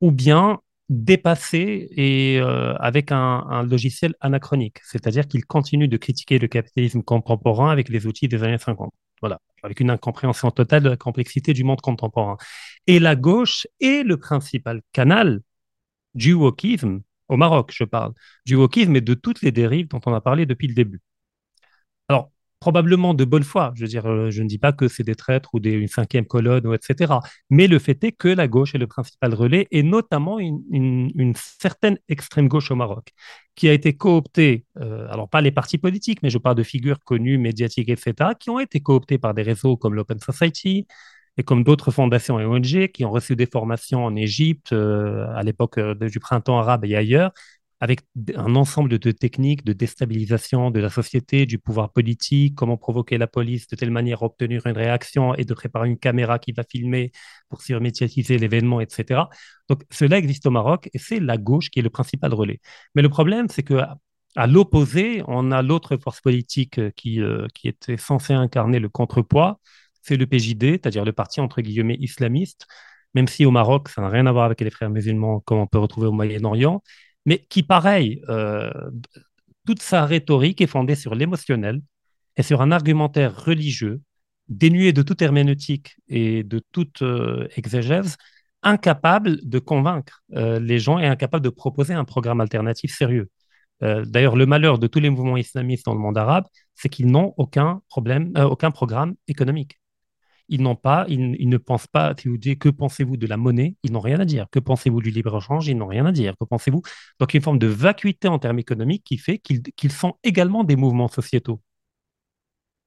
[0.00, 6.38] ou bien dépassée et euh, avec un, un, logiciel anachronique, c'est-à-dire qu'il continue de critiquer
[6.38, 8.92] le capitalisme contemporain avec les outils des années 50.
[9.20, 12.36] Voilà, avec une incompréhension totale de la complexité du monde contemporain.
[12.86, 15.42] Et la gauche est le principal canal
[16.14, 18.12] du wokisme, au Maroc, je parle,
[18.46, 21.00] du wokisme et de toutes les dérives dont on a parlé depuis le début.
[22.08, 22.30] Alors,
[22.60, 23.72] probablement de bonne foi.
[23.80, 27.14] Euh, je ne dis pas que c'est des traîtres ou une cinquième colonne, etc.
[27.48, 31.98] Mais le fait est que la gauche est le principal relais, et notamment une, certaine
[32.08, 33.12] extrême gauche au Maroc,
[33.56, 37.00] qui a été cooptée, euh, alors pas les partis politiques, mais je parle de figures
[37.02, 40.86] connues, médiatiques, etc., qui ont été cooptées par des réseaux comme l'Open Society,
[41.36, 45.42] et comme d'autres fondations et ONG qui ont reçu des formations en Égypte euh, à
[45.42, 47.32] l'époque du printemps arabe et ailleurs,
[47.80, 48.00] avec
[48.36, 53.26] un ensemble de techniques de déstabilisation de la société, du pouvoir politique, comment provoquer la
[53.26, 56.62] police de telle manière à obtenir une réaction et de préparer une caméra qui va
[56.62, 57.10] filmer
[57.48, 59.22] pour surmédiatiser l'événement, etc.
[59.68, 62.60] Donc cela existe au Maroc et c'est la gauche qui est le principal relais.
[62.94, 63.80] Mais le problème, c'est que
[64.36, 69.58] à l'opposé, on a l'autre force politique qui, euh, qui était censée incarner le contrepoids,
[70.02, 72.66] c'est le PJD, c'est-à-dire le parti entre guillemets islamiste,
[73.14, 75.66] même si au Maroc, ça n'a rien à voir avec les frères musulmans comme on
[75.66, 76.82] peut retrouver au Moyen-Orient,
[77.26, 78.70] mais qui, pareil, euh,
[79.66, 81.82] toute sa rhétorique est fondée sur l'émotionnel
[82.36, 84.00] et sur un argumentaire religieux,
[84.48, 88.16] dénué de toute herméneutique et de toute euh, exégèse,
[88.62, 93.30] incapable de convaincre euh, les gens et incapable de proposer un programme alternatif sérieux.
[93.82, 97.32] D'ailleurs, le malheur de tous les mouvements islamistes dans le monde arabe, c'est qu'ils n'ont
[97.38, 99.80] aucun problème, aucun programme économique
[100.50, 103.76] ils n'ont pas, ils, ne pensent pas, si vous dites que pensez-vous de la monnaie,
[103.84, 104.46] ils n'ont rien à dire.
[104.50, 106.34] Que pensez-vous du libre-échange, ils n'ont rien à dire.
[106.38, 106.82] Que pensez-vous?
[107.20, 111.08] Donc, une forme de vacuité en termes économiques qui fait qu'ils sont également des mouvements
[111.08, 111.62] sociétaux.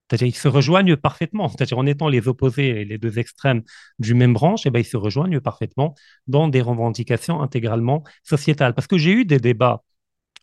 [0.09, 1.47] C'est-à-dire qu'ils se rejoignent parfaitement.
[1.49, 3.63] C'est-à-dire en étant les opposés les deux extrêmes
[3.97, 5.95] du même branche, eh ben, ils se rejoignent parfaitement
[6.27, 8.73] dans des revendications intégralement sociétales.
[8.75, 9.83] Parce que j'ai eu des débats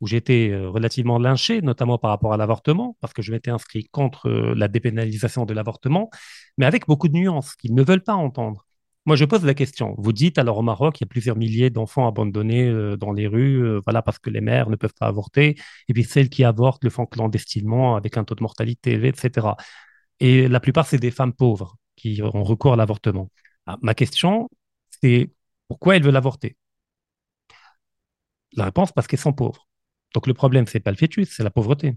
[0.01, 3.85] où j'étais euh, relativement lynché, notamment par rapport à l'avortement, parce que je m'étais inscrit
[3.91, 6.11] contre euh, la dépénalisation de l'avortement,
[6.59, 8.67] mais avec beaucoup de nuances qu'ils ne veulent pas entendre.
[9.07, 9.95] Moi, je pose la question.
[9.99, 13.27] Vous dites, alors au Maroc, il y a plusieurs milliers d'enfants abandonnés euh, dans les
[13.27, 15.57] rues, voilà, parce que les mères ne peuvent pas avorter,
[15.89, 19.57] et puis celles qui avortent le font clandestinement avec un taux de mortalité élevé, etc.
[20.21, 23.31] Et la plupart, c'est des femmes pauvres qui ont recours à l'avortement.
[23.67, 24.49] Ah, ma question,
[25.03, 25.33] c'est
[25.69, 26.57] pourquoi elles veulent avorter?
[28.53, 29.67] La réponse, parce qu'elles sont pauvres.
[30.15, 31.97] Donc le problème, c'est pas le fœtus, c'est la pauvreté.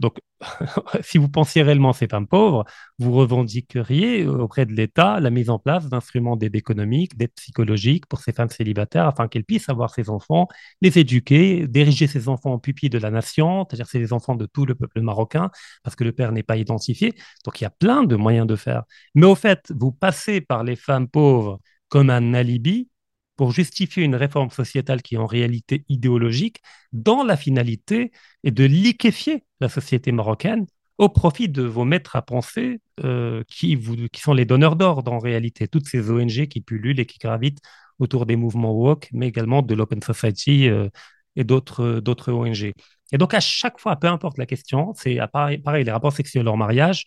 [0.00, 0.18] Donc,
[1.02, 2.64] si vous pensiez réellement ces femmes pauvres,
[2.98, 8.20] vous revendiqueriez auprès de l'État la mise en place d'instruments d'aide économique, d'aide psychologique pour
[8.20, 10.48] ces femmes célibataires afin qu'elles puissent avoir ces enfants,
[10.80, 14.46] les éduquer, diriger ces enfants en pupilles de la nation, c'est-à-dire c'est les enfants de
[14.46, 15.50] tout le peuple marocain,
[15.82, 17.14] parce que le père n'est pas identifié.
[17.44, 18.84] Donc, il y a plein de moyens de faire.
[19.14, 22.88] Mais au fait, vous passez par les femmes pauvres comme un alibi
[23.36, 26.60] pour justifier une réforme sociétale qui est en réalité idéologique,
[26.92, 28.12] dans la finalité
[28.44, 30.66] est de liquéfier la société marocaine
[30.98, 33.78] au profit de vos maîtres à penser euh, qui,
[34.16, 37.60] sont les donneurs d'ordre en réalité, toutes ces ONG qui pullulent et qui gravitent
[37.98, 40.88] autour des mouvements woke, mais également de l'Open Society euh,
[41.36, 42.72] et d'autres, d'autres ONG.
[43.12, 46.48] Et donc, à chaque fois, peu importe la question, c'est pareil, pareil, les rapports sexuels
[46.48, 47.04] hors mariage,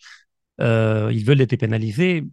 [0.60, 2.24] euh, ils veulent les dépénaliser.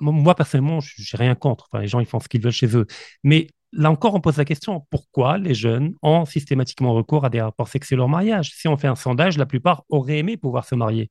[0.00, 1.68] Moi, personnellement, je n'ai rien contre.
[1.70, 2.86] Enfin, les gens, ils font ce qu'ils veulent chez eux.
[3.24, 7.40] Mais là encore, on pose la question pourquoi les jeunes ont systématiquement recours à des
[7.40, 8.52] rapports sexuels hors mariage?
[8.54, 11.10] Si on fait un sondage, la plupart auraient aimé pouvoir se marier.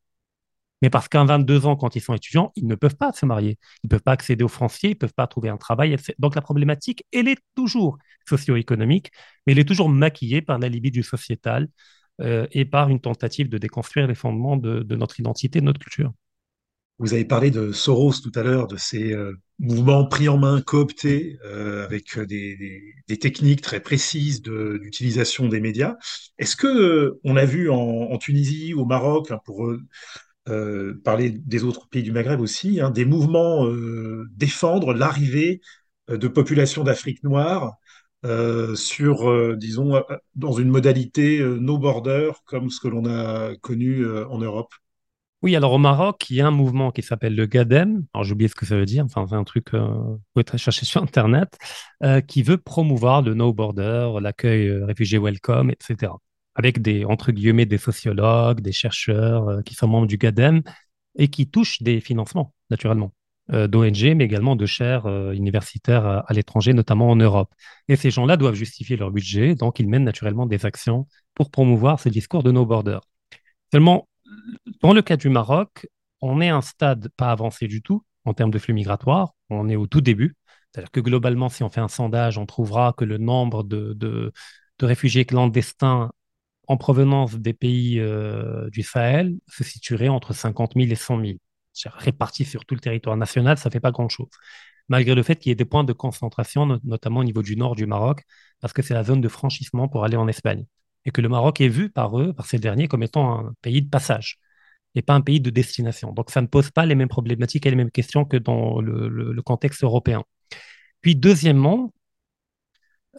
[0.82, 3.58] Mais parce qu'à 22 ans, quand ils sont étudiants, ils ne peuvent pas se marier.
[3.84, 5.96] Ils ne peuvent pas accéder aux fonciers, ils ne peuvent pas trouver un travail.
[6.20, 9.12] Donc la problématique, elle est toujours socio-économique,
[9.46, 11.70] mais elle est toujours maquillée par la libido sociétale
[12.22, 15.80] euh, et par une tentative de déconstruire les fondements de, de notre identité, de notre
[15.80, 16.14] culture.
[16.98, 20.62] Vous avez parlé de Soros tout à l'heure, de ces euh, mouvements pris en main,
[20.62, 25.96] cooptés, euh, avec des, des, techniques très précises d'utilisation des médias.
[26.38, 29.68] Est-ce que euh, on a vu en, en, Tunisie, au Maroc, hein, pour
[30.48, 33.68] euh, parler des autres pays du Maghreb aussi, hein, des mouvements
[34.32, 35.62] défendre l'arrivée
[36.08, 37.76] de populations d'Afrique noire
[38.76, 40.04] sur, disons,
[40.36, 44.74] dans une modalité no border comme ce que l'on a connu en Europe?
[45.46, 48.04] Oui, alors au Maroc, il y a un mouvement qui s'appelle le GADEM.
[48.16, 49.06] Alors j'ai oublié ce que ça veut dire.
[49.06, 51.56] Enfin, c'est un truc, euh, vous pouvez chercher sur Internet,
[52.04, 56.14] euh, qui veut promouvoir le no border, l'accueil euh, réfugié welcome, etc.
[56.56, 60.64] Avec des, entre guillemets, des sociologues, des chercheurs qui sont membres du GADEM
[61.16, 63.14] et qui touchent des financements, naturellement,
[63.50, 67.54] d'ONG, mais également de chaires universitaires à, à l'étranger, notamment en Europe.
[67.88, 72.00] Et ces gens-là doivent justifier leur budget, donc ils mènent naturellement des actions pour promouvoir
[72.00, 73.00] ce discours de no border.
[73.72, 74.08] Seulement,
[74.82, 75.88] dans le cas du Maroc,
[76.22, 79.34] on est à un stade pas avancé du tout en termes de flux migratoires.
[79.50, 80.36] On est au tout début.
[80.72, 84.32] C'est-à-dire que globalement, si on fait un sondage, on trouvera que le nombre de,
[84.82, 86.12] réfugiés clandestins
[86.68, 91.34] en provenance des pays euh, du Sahel se situerait entre 50 000 et 100 000.
[91.86, 94.30] Répartis sur tout le territoire national, ça ne fait pas grand-chose.
[94.90, 97.76] Malgré le fait qu'il y ait des points de concentration, notamment au niveau du nord
[97.76, 98.24] du Maroc,
[98.60, 100.66] parce que c'est la zone de franchissement pour aller en Espagne
[101.06, 103.82] et que le Maroc est vu par eux, par ces derniers, comme étant un pays
[103.82, 104.40] de passage
[104.96, 106.14] et pas un pays de destination.
[106.14, 109.42] Donc ça ne pose pas les mêmes problématiques et les mêmes questions que dans le,
[109.44, 110.24] contexte européen.
[111.02, 111.94] Puis deuxièmement,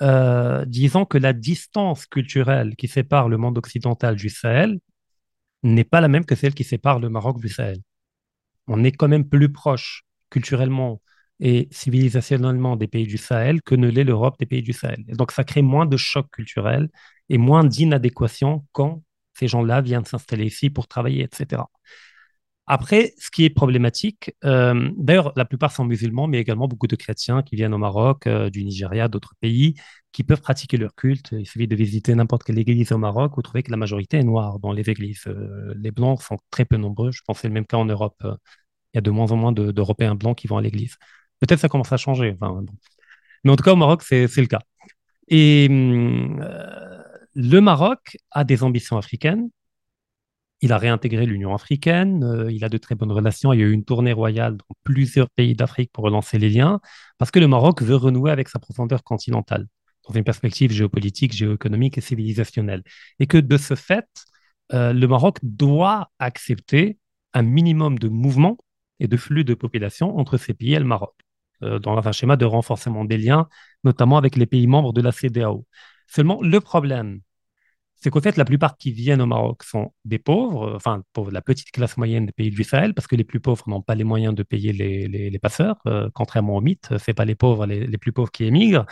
[0.02, 4.78] euh, disons que la distance culturelle qui sépare le monde occidental du Sahel
[5.62, 7.78] n'est pas la même que celle qui sépare le Maroc du Sahel.
[8.66, 11.00] On est quand même plus proche culturellement
[11.40, 15.04] et civilisationnellement des pays du Sahel que ne l'est l'Europe des pays du Sahel.
[15.08, 16.88] Et donc ça crée moins de chocs culturels
[17.28, 19.02] et moins d'inadéquation quand
[19.34, 21.62] ces gens-là viennent s'installer ici pour travailler, etc.
[22.68, 26.96] Après, ce qui est problématique, euh, d'ailleurs, la plupart sont musulmans, mais également beaucoup de
[26.96, 29.74] chrétiens qui viennent au Maroc, euh, du Nigeria, d'autres pays,
[30.10, 31.28] qui peuvent pratiquer leur culte.
[31.30, 34.24] Il suffit de visiter n'importe quelle église au Maroc, vous trouvez que la majorité est
[34.24, 35.22] noire dans les églises.
[35.28, 37.12] Euh, les blancs sont très peu nombreux.
[37.12, 38.16] Je pense que c'est le même cas en Europe.
[38.24, 40.96] Il y a de moins en moins d'Européens blancs qui vont à l'église.
[41.40, 42.36] Peut-être ça commence à changer.
[42.40, 42.64] Enfin.
[43.44, 44.60] Mais en tout cas, au Maroc, c'est le cas.
[45.28, 46.40] Et hum,
[47.36, 49.50] le Maroc a des ambitions africaines.
[50.62, 53.52] Il a réintégré l'Union africaine, euh, il a de très bonnes relations.
[53.52, 56.80] Il y a eu une tournée royale dans plusieurs pays d'Afrique pour relancer les liens,
[57.18, 59.66] parce que le Maroc veut renouer avec sa profondeur continentale,
[60.08, 62.82] dans une perspective géopolitique, géoéconomique et civilisationnelle.
[63.18, 64.08] Et que de ce fait,
[64.72, 66.98] euh, le Maroc doit accepter
[67.34, 68.56] un minimum de mouvement
[68.98, 71.14] et de flux de population entre ces pays et le Maroc,
[71.62, 73.46] euh, dans un schéma de renforcement des liens,
[73.84, 75.66] notamment avec les pays membres de la CDAO.
[76.06, 77.20] Seulement, le problème,
[77.96, 81.40] c'est qu'en fait, la plupart qui viennent au Maroc sont des pauvres, enfin, pauvres, la
[81.40, 84.04] petite classe moyenne des pays du Sahel, parce que les plus pauvres n'ont pas les
[84.04, 87.86] moyens de payer les, les, passeurs, euh, contrairement au mythe, ce pas les pauvres, les,
[87.86, 88.86] les, plus pauvres qui émigrent,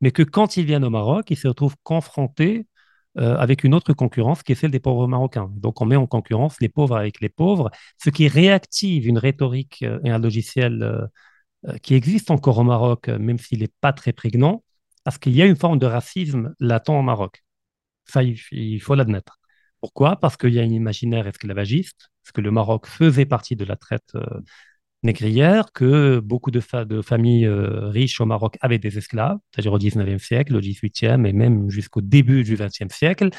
[0.00, 2.66] mais que quand ils viennent au Maroc, ils se retrouvent confrontés
[3.18, 5.50] euh, avec une autre concurrence qui est celle des pauvres marocains.
[5.56, 7.70] Donc, on met en concurrence les pauvres avec les pauvres,
[8.02, 11.08] ce qui réactive une rhétorique euh, et un logiciel
[11.82, 14.64] qui existe encore au Maroc, même s'il n'est pas très prégnant,
[15.10, 17.42] parce qu'il y a une forme de racisme latent au Maroc.
[18.04, 19.40] Ça, il, faut l'admettre.
[19.80, 20.14] Pourquoi?
[20.14, 23.74] Parce qu'il y a un imaginaire esclavagiste, parce que le Maroc faisait partie de la
[23.74, 24.24] traite euh,
[25.02, 30.20] négrière, que beaucoup de, familles euh, riches au Maroc avaient des esclaves, c'est-à-dire au 19e
[30.20, 33.30] siècle, au 18e et même jusqu'au début du 20e siècle,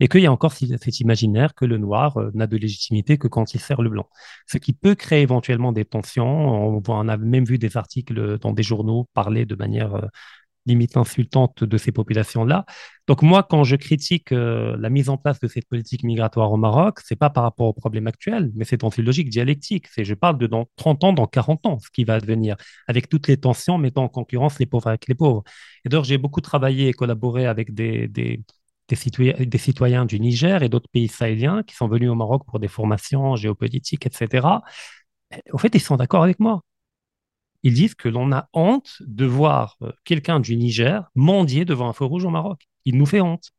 [0.00, 3.28] et qu'il y a encore cet imaginaire que le noir euh, n'a de légitimité que
[3.28, 4.08] quand il sert le blanc.
[4.46, 6.78] Ce qui peut créer éventuellement des tensions.
[6.78, 10.08] On, on a même vu des articles dans des journaux parler de manière
[10.68, 12.64] limite insultante de ces populations-là.
[13.08, 16.56] Donc moi, quand je critique euh, la mise en place de cette politique migratoire au
[16.56, 19.86] Maroc, c'est pas par rapport au problème actuel, mais c'est dans une logique dialectique.
[19.88, 22.56] C'est je parle de dans 30 ans, dans 40 ans, ce qui va advenir,
[22.86, 25.42] avec toutes les tensions mettant en concurrence les pauvres avec les pauvres.
[25.84, 28.42] Et d'ailleurs, j'ai beaucoup travaillé et collaboré avec des, des,
[28.88, 32.42] des, citoyens, des citoyens du Niger et d'autres pays sahéliens qui sont venus au Maroc
[32.46, 34.46] pour des formations géopolitiques, etc.
[35.52, 36.62] Au fait, ils sont d'accord avec moi.
[37.62, 41.92] Ils disent que l'on a honte de voir euh, quelqu'un du Niger mendier devant un
[41.92, 42.68] feu rouge au Maroc.
[42.84, 43.50] Il nous fait honte.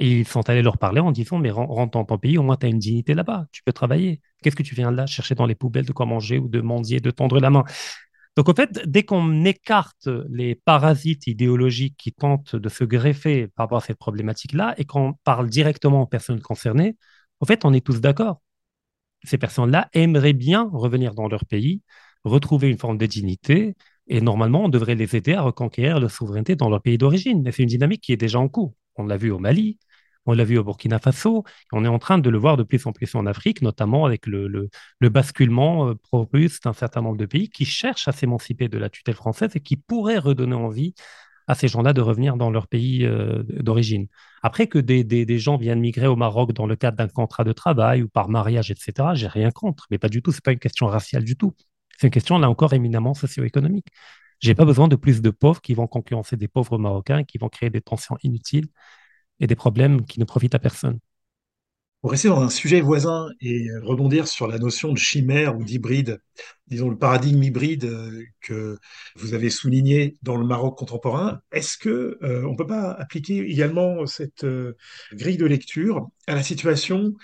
[0.00, 2.56] Et ils sont allés leur parler en disant, mais rentre dans ton pays, au moins
[2.56, 4.20] tu as une dignité là-bas, tu peux travailler.
[4.42, 7.00] Qu'est-ce que tu viens là chercher dans les poubelles de quoi manger ou de mendier,
[7.00, 7.64] de tendre la main?
[8.36, 13.64] Donc, en fait, dès qu'on écarte les parasites idéologiques qui tentent de se greffer par
[13.64, 16.96] rapport à cette problématique-là et qu'on parle directement aux personnes concernées,
[17.40, 18.40] en fait, on est tous d'accord.
[19.24, 21.82] Ces personnes-là aimeraient bien revenir dans leur pays,
[22.24, 23.74] retrouver une forme de dignité,
[24.08, 27.42] et normalement, on devrait les aider à reconquérir leur souveraineté dans leur pays d'origine.
[27.42, 28.74] Mais c'est une dynamique qui est déjà en cours.
[28.96, 29.78] On l'a vu au Mali,
[30.28, 32.86] on l'a vu au Burkina Faso, on est en train de le voir de plus
[32.86, 34.68] en plus en Afrique, notamment avec le,
[35.00, 39.14] basculement euh, pro-russe d'un certain nombre de pays qui cherchent à s'émanciper de la tutelle
[39.14, 40.94] française et qui pourraient redonner envie
[41.46, 44.06] à ces gens-là de revenir dans leur pays euh, d'origine.
[44.42, 48.02] Après que des, gens viennent migrer au Maroc dans le cadre d'un contrat de travail
[48.02, 50.86] ou par mariage, etc., j'ai rien contre, mais pas du tout, c'est pas une question
[50.86, 51.54] raciale du tout.
[51.98, 53.88] C'est une question, là encore, éminemment socio-économique.
[54.40, 57.48] J'ai pas besoin de plus de pauvres qui vont concurrencer des pauvres Marocains, qui vont
[57.48, 58.68] créer des tensions inutiles
[59.40, 61.00] et des problèmes qui ne profitent à personne.
[62.00, 66.20] Pour rester dans un sujet voisin et rebondir sur la notion de chimère ou d'hybride,
[66.68, 68.78] disons le paradigme hybride euh, que
[69.16, 74.06] vous avez souligné dans le Maroc contemporain, est-ce que euh, on peut pas appliquer également
[74.06, 74.76] cette euh,
[75.12, 77.14] grille de lecture à la situation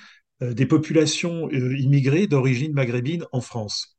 [0.41, 3.94] des populations immigrées d'origine maghrébine en France?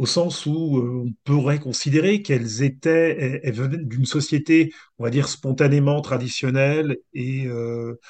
[0.00, 5.28] Au sens où euh, on pourrait considérer qu'elles étaient, venaient d'une société, on va dire,
[5.28, 8.00] spontanément traditionnelle et euh,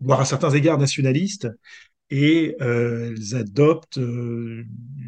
[0.00, 1.48] voire à certains égards nationaliste,
[2.10, 3.98] et euh, elles adoptent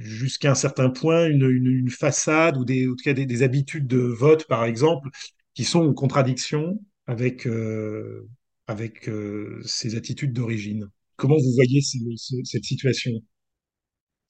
[0.01, 4.47] jusqu'à un certain point une, façade ou des, en tout cas des, habitudes de vote,
[4.47, 5.11] par exemple,
[5.53, 7.47] qui sont en contradiction avec,
[8.67, 9.11] avec
[9.63, 10.89] ces attitudes d'origine.
[11.17, 13.13] Comment vous voyez cette situation?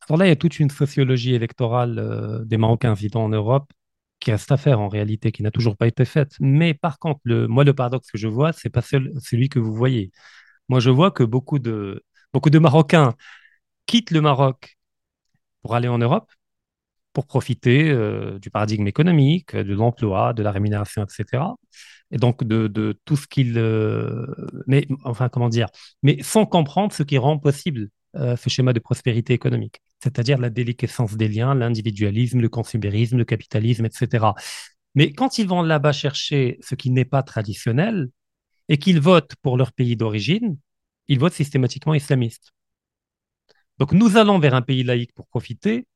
[0.09, 3.72] Alors là, il y a toute une sociologie électorale euh, des Marocains vivant en Europe
[4.20, 6.32] qui reste à faire en réalité, qui n'a toujours pas été faite.
[6.40, 9.74] Mais par contre, le, moi, le paradoxe que je vois, c'est pas celui que vous
[9.74, 10.11] voyez.
[10.68, 13.14] Moi, je vois que beaucoup de, beaucoup de Marocains
[13.86, 14.78] quittent le Maroc
[15.62, 16.30] pour aller en Europe,
[17.12, 21.44] pour profiter euh, du paradigme économique, de l'emploi, de la rémunération, etc.
[22.11, 23.59] Et donc de, de tout ce qu'ils...
[23.59, 24.26] Euh,
[24.66, 25.68] mais enfin, comment dire
[26.02, 31.17] Mais sans comprendre ce qui rend possible ce schéma de prospérité économique c'est-à-dire la déliquescence
[31.17, 34.27] des liens, l'individualisme, le consumérisme, le capitalisme, etc.
[34.95, 38.09] Mais quand ils vont là-bas chercher ce qui n'est pas traditionnel
[38.69, 40.59] et qu'ils votent pour leur pays d'origine,
[41.09, 42.53] ils votent systématiquement islamiste.
[43.79, 45.87] Donc nous allons vers un pays laïque pour profiter,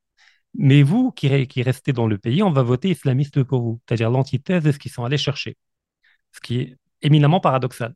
[0.54, 4.10] mais vous qui, qui restez dans le pays, on va voter islamiste pour vous, c'est-à-dire
[4.10, 5.56] l'antithèse de ce qu'ils sont allés chercher,
[6.32, 7.94] ce qui est éminemment paradoxal.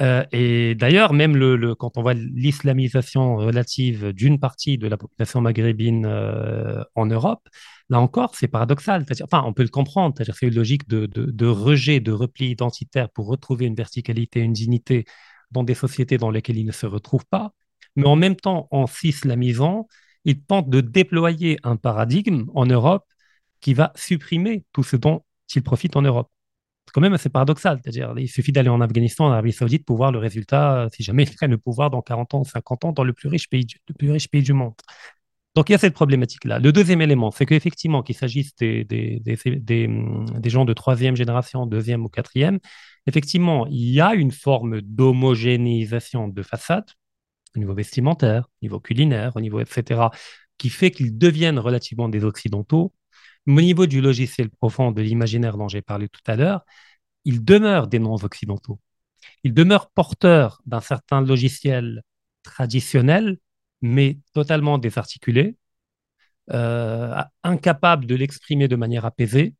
[0.00, 5.40] Euh, et d'ailleurs, même le, quand on voit l'islamisation relative d'une partie de la population
[5.40, 7.46] maghrébine euh, en Europe,
[7.90, 9.04] là encore, c'est paradoxal.
[9.22, 10.14] Enfin, on peut le comprendre.
[10.16, 15.04] C'est une logique de, de, rejet, de repli identitaire pour retrouver une verticalité, une dignité
[15.50, 17.52] dans des sociétés dans lesquelles ils ne se retrouvent pas.
[17.96, 19.86] Mais en même temps, en s'islamisant,
[20.24, 23.04] ils tentent de déployer un paradigme en Europe
[23.60, 25.22] qui va supprimer tout ce dont
[25.54, 26.30] ils profitent en Europe
[26.92, 27.80] quand même assez paradoxal.
[27.82, 31.24] C'est-à-dire, il suffit d'aller en Afghanistan, en Arabie Saoudite, pour voir le résultat, si jamais
[31.24, 33.76] ils prennent le pouvoir dans 40 ans, 50 ans, dans le plus riche pays du,
[33.98, 34.74] plus riche pays du monde.
[35.56, 36.60] Donc, il y a cette problématique-là.
[36.60, 39.36] Le deuxième élément, c'est qu'effectivement, qu'il s'agisse des, des, des,
[39.66, 42.60] des, gens de troisième génération, deuxième ou quatrième,
[43.06, 46.88] effectivement, il y a une forme d'homogénéisation de façade,
[47.56, 50.02] au niveau vestimentaire, au niveau culinaire, au niveau etc.,
[50.56, 52.92] qui fait qu'ils deviennent relativement des occidentaux,
[53.58, 56.64] au niveau du logiciel profond de l'imaginaire dont j'ai parlé tout à l'heure,
[57.24, 58.80] ils demeurent des noms occidentaux.
[59.44, 62.02] Ils demeurent porteurs d'un certain logiciel
[62.42, 63.38] traditionnel,
[63.82, 65.56] mais totalement désarticulé,
[66.52, 69.54] euh, incapable de l'exprimer de manière apaisée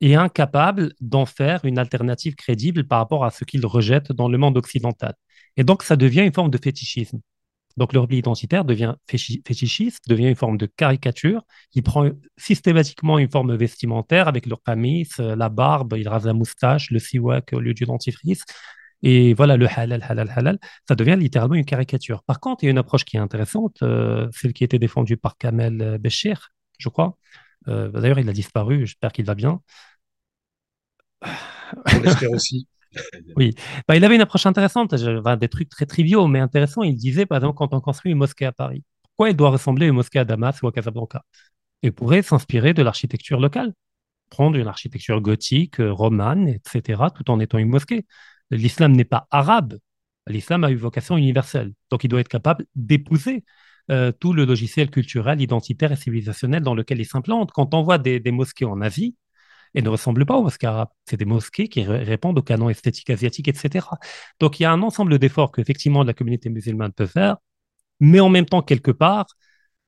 [0.00, 4.38] et incapable d'en faire une alternative crédible par rapport à ce qu'ils rejettent dans le
[4.38, 5.14] monde occidental.
[5.56, 7.20] Et donc, ça devient une forme de fétichisme.
[7.78, 11.42] Donc le repli identitaire devient fétichiste, devient une forme de caricature.
[11.74, 16.32] Il prend systématiquement une forme vestimentaire avec le camis, euh, la barbe, il rase la
[16.32, 18.42] moustache, le siwak au lieu du dentifrice.
[19.02, 20.58] Et voilà, le halal, halal, halal,
[20.88, 22.24] ça devient littéralement une caricature.
[22.24, 24.80] Par contre, il y a une approche qui est intéressante, euh, celle qui a été
[24.80, 27.16] défendue par Kamel euh, Béchir, je crois.
[27.66, 29.60] D'ailleurs, il a disparu, j'espère qu'il va bien.
[31.22, 32.66] On l'espère aussi.
[33.36, 33.54] Oui,
[33.86, 36.82] bah, il avait une approche intéressante, des trucs très triviaux, mais intéressants.
[36.82, 39.86] Il disait, par exemple, quand on construit une mosquée à Paris, pourquoi elle doit ressembler
[39.86, 41.24] à une mosquée à Damas ou à Casablanca?
[41.82, 43.72] Il pourrait s'inspirer de l'architecture locale,
[44.30, 48.06] prendre une architecture gothique, euh, romane, etc., tout en étant une mosquée.
[48.50, 49.78] L'islam n'est pas arabe.
[50.26, 51.72] L'islam a une vocation universelle.
[51.90, 53.44] Donc, il doit être capable d'épouser
[53.90, 57.52] euh, tout le logiciel culturel, identitaire et civilisationnel dans lequel il s'implante.
[57.52, 59.16] Quand on voit des, mosquées en Asie,
[59.74, 60.88] et ne ressemblent pas aux mosquées arabes.
[61.06, 63.86] C'est des mosquées qui répondent au canon esthétique asiatique, etc.
[64.40, 67.36] Donc il y a un ensemble d'efforts qu'effectivement la communauté musulmane peut faire,
[68.00, 69.26] mais en même temps, quelque part,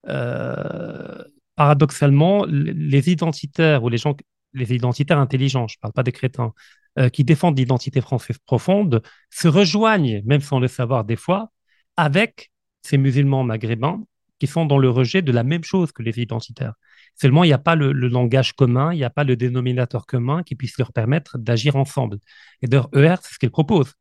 [0.09, 1.23] euh,
[1.57, 4.17] paradoxalement, les identitaires ou les gens,
[4.55, 6.53] les identitaires intelligents, je ne parle pas des crétins,
[6.99, 11.51] euh, qui défendent l'identité française profonde, se rejoignent, même sans le savoir des fois,
[11.97, 12.51] avec
[12.83, 14.03] ces musulmans maghrébins
[14.39, 16.75] qui sont dans le rejet de la même chose que les identitaires.
[17.21, 20.43] Seulement, il n'y a pas le, langage commun, il n'y a pas le dénominateur commun
[20.43, 22.19] qui puisse leur permettre d'agir ensemble.
[22.63, 23.93] Et d'ailleurs, ER, c'est ce qu'il propose.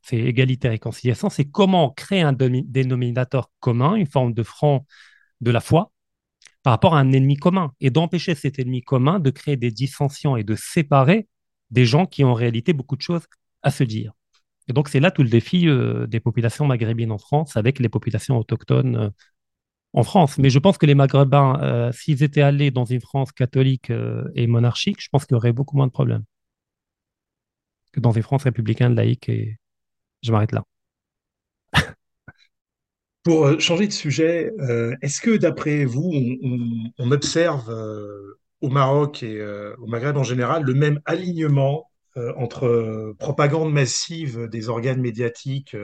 [0.00, 4.86] C'est égalité et réconciliation, c'est comment créer un dénominateur commun, une forme de front
[5.42, 5.92] de la foi,
[6.62, 10.38] par rapport à un ennemi commun, et d'empêcher cet ennemi commun de créer des dissensions
[10.38, 11.28] et de séparer
[11.70, 13.26] des gens qui ont en réalité beaucoup de choses
[13.62, 14.12] à se dire.
[14.68, 17.90] Et donc, c'est là tout le défi euh, des populations maghrébines en France avec les
[17.90, 19.10] populations autochtones euh,
[19.92, 20.38] en France.
[20.38, 23.92] Mais je pense que les Maghrébins, euh, s'ils étaient allés dans une France catholique
[24.34, 26.24] et monarchique, je pense qu'il y aurait beaucoup moins de problèmes
[27.92, 29.28] que dans une France républicaine, laïque.
[29.28, 29.58] Et
[30.22, 30.64] je m'arrête là.
[33.22, 34.52] Pour changer de sujet,
[35.02, 36.12] est-ce que d'après vous,
[36.98, 37.70] on, observe
[38.60, 39.42] au Maroc et
[39.78, 45.76] au Maghreb en général le même alignement euh, entre euh, propagande massive des organes médiatiques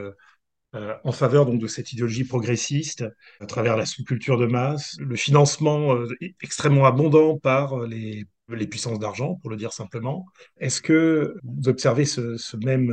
[0.75, 3.05] euh, en faveur donc de cette idéologie progressiste
[3.39, 5.95] à travers la sous-culture de masse, le financement
[6.41, 10.25] extrêmement abondant par les, les puissances d'argent, pour le dire simplement.
[10.59, 12.91] Est-ce que vous observez ce, même,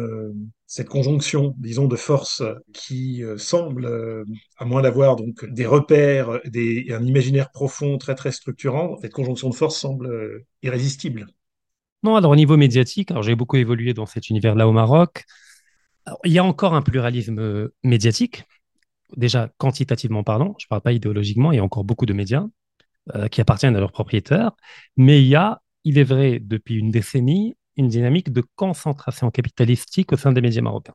[0.67, 4.25] cette conjonction, disons, de forces qui semble,
[4.59, 9.49] à moins d'avoir donc des repères, des, un imaginaire profond très très structurant, cette conjonction
[9.49, 11.27] de forces semble irrésistible?
[12.03, 15.25] Non, alors au niveau médiatique, alors j'ai beaucoup évolué dans cet univers-là au Maroc.
[16.25, 18.45] Il y a encore un pluralisme euh, médiatique,
[19.17, 22.47] déjà quantitativement parlant, je ne parle pas idéologiquement, il y a encore beaucoup de médias
[23.15, 24.53] euh, qui appartiennent à leurs propriétaires,
[24.97, 30.13] mais il y a, il est vrai, depuis une décennie, une dynamique de concentration capitalistique
[30.13, 30.95] au sein des médias marocains,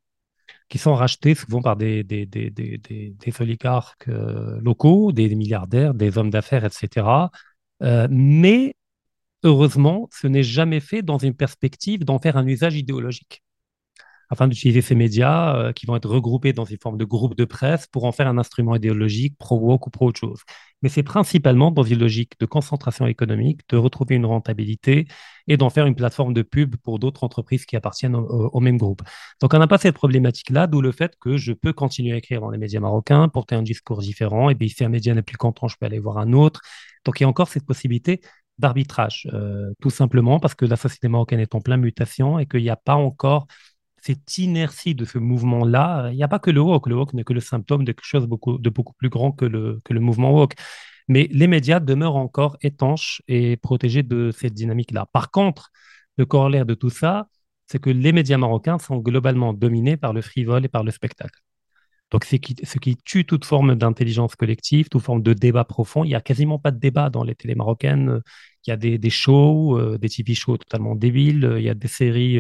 [0.70, 2.06] qui sont rachetés souvent par des,
[3.40, 7.30] oligarques euh, locaux, des milliardaires, des hommes d'affaires, etc.
[8.10, 8.76] mais
[9.46, 13.44] Heureusement, ce n'est jamais fait dans une perspective d'en faire un usage idéologique,
[14.30, 17.46] afin d'utiliser ces médias euh, qui vont être regroupés dans une forme de groupe de
[17.46, 20.42] presse pour en faire un instrument idéologique pro-woke ou pro-autre chose.
[20.82, 25.08] Mais c'est principalement dans une logique de concentration économique, de retrouver une rentabilité
[25.48, 29.02] et d'en faire une plateforme de pub pour d'autres entreprises qui appartiennent au, même groupe.
[29.42, 32.42] Donc on n'a pas cette problématique-là, d'où le fait que je peux continuer à écrire
[32.42, 35.38] dans les médias marocains, porter un discours différent, et bien si un média n'est plus
[35.38, 36.62] content, je peux aller voir un autre.
[37.04, 38.22] Donc il y a encore cette possibilité
[38.58, 42.62] d'arbitrage, euh, tout simplement parce que la société marocaine est en pleine mutation et qu'il
[42.62, 43.48] n'y a pas encore
[44.06, 46.10] cette inertie de ce mouvement-là.
[46.12, 48.06] Il n'y a pas que le woke, le woke n'est que le symptôme de quelque
[48.06, 50.54] chose de beaucoup plus grand que le, mouvement woke.
[51.08, 55.08] Mais les médias demeurent encore étanches et protégés de cette dynamique-là.
[55.12, 55.72] Par contre,
[56.18, 57.28] le corollaire de tout ça,
[57.66, 61.40] c'est que les médias marocains sont globalement dominés par le frivole et par le spectacle.
[62.12, 66.04] Donc, ce qui, tue toute forme d'intelligence collective, toute forme de débat profond.
[66.04, 68.22] Il n'y a quasiment pas de débat dans les télés marocaines.
[68.68, 71.56] Il y a des, shows, euh, des TV shows totalement débiles.
[71.58, 72.40] Il y a des séries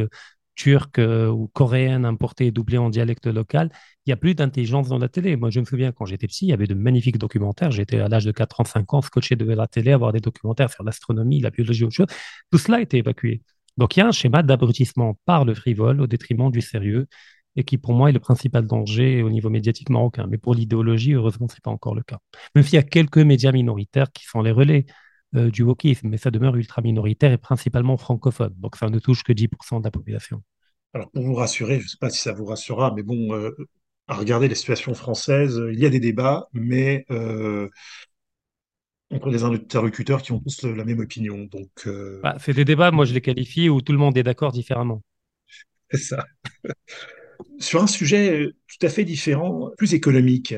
[0.56, 3.70] turques euh, ou coréennes importées et doublées en dialecte local.
[4.06, 5.36] Il n'y a plus d'intelligence dans la télé.
[5.36, 7.72] Moi, je me souviens, quand j'étais petit, il y avait de magnifiques documentaires.
[7.72, 10.72] J'étais à l'âge de 4 ans, 5 ans, scotché de la télé, avoir des documentaires
[10.72, 12.08] sur l'astronomie, la biologie, autre chose.
[12.52, 13.42] Tout cela a été évacué.
[13.78, 17.08] Donc, il y a un schéma d'abrutissement par le frivole au détriment du sérieux
[17.58, 20.28] et qui pour moi est le principal danger au niveau médiatique marocain.
[20.30, 22.20] Mais pour l'idéologie, heureusement, ce n'est pas encore le cas.
[22.54, 24.86] Même s'il y a quelques médias minoritaires qui sont les relais
[25.36, 28.54] euh, du wokisme, mais ça demeure ultra minoritaire et principalement francophone.
[28.58, 30.42] Donc ça ne touche que 10% de la population.
[30.94, 33.52] Alors pour vous rassurer, je ne sais pas si ça vous rassurera, mais bon, euh,
[34.08, 37.70] à regarder les situations françaises, il y a des débats, mais euh,
[39.12, 41.46] entre les interlocuteurs qui ont tous la même opinion.
[41.46, 41.88] Donc,
[42.24, 45.02] bah, c'est des débats, moi je les qualifie, où tout le monde est d'accord différemment.
[45.92, 46.26] C'est ça
[47.60, 50.56] sur un sujet euh, tout à fait différent, plus économique.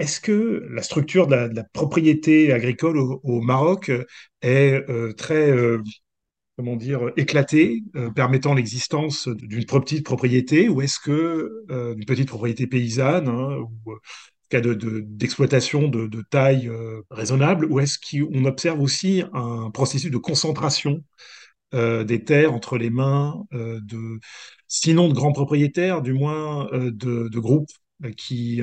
[0.00, 3.92] Est-ce que la structure de la, propriété agricole au, Maroc
[4.42, 5.82] est euh, très, euh,
[6.56, 7.82] comment dire, éclatée,
[8.16, 13.94] permettant l'existence d'une petite propriété, ou est-ce que d'une petite propriété paysanne, hein, ou
[14.48, 16.70] cas d'exploitation de, taille
[17.10, 21.04] raisonnable, ou est-ce qu'on observe aussi un processus de concentration
[21.72, 24.18] des terres entre les mains de
[24.70, 27.70] sinon de grands propriétaires, du moins euh, de, groupes
[28.04, 28.62] euh, qui,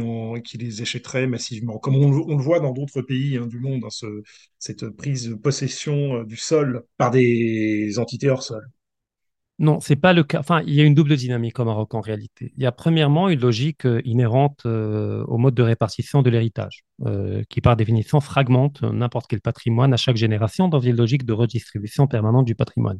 [0.58, 4.10] les achèteraient massivement, comme on, le voit dans d'autres pays hein, du monde, hein,
[4.58, 8.68] cette prise de possession euh, du sol par des entités hors sol.
[9.60, 10.40] Non, c'est pas le cas.
[10.40, 12.52] Enfin, il y a une double dynamique au Maroc en réalité.
[12.58, 16.84] Il y a premièrement une logique euh, inhérente au mode de répartition de l'héritage,
[17.50, 22.08] qui par définition fragmente n'importe quel patrimoine à chaque génération dans une logique de redistribution
[22.08, 23.00] permanente du patrimoine.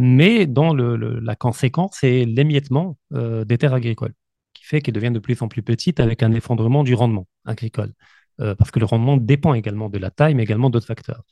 [0.00, 4.14] mais dans la conséquence, c'est l'émiettement des terres agricoles,
[4.64, 7.92] fait qu'elles deviennent de plus en plus petites avec un effondrement du rendement agricole,
[8.38, 11.24] parce que le rendement dépend également de la taille, mais également d'autres facteurs.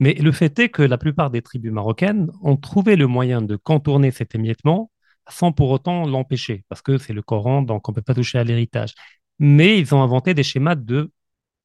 [0.00, 3.56] Mais le fait est que la plupart des tribus marocaines ont trouvé le moyen de
[3.56, 4.90] contourner cet émiettement
[5.30, 8.38] sans pour autant l'empêcher, parce que c'est le Coran, donc on ne peut pas toucher
[8.38, 8.94] à l'héritage.
[9.38, 11.10] Mais ils ont inventé des schémas de,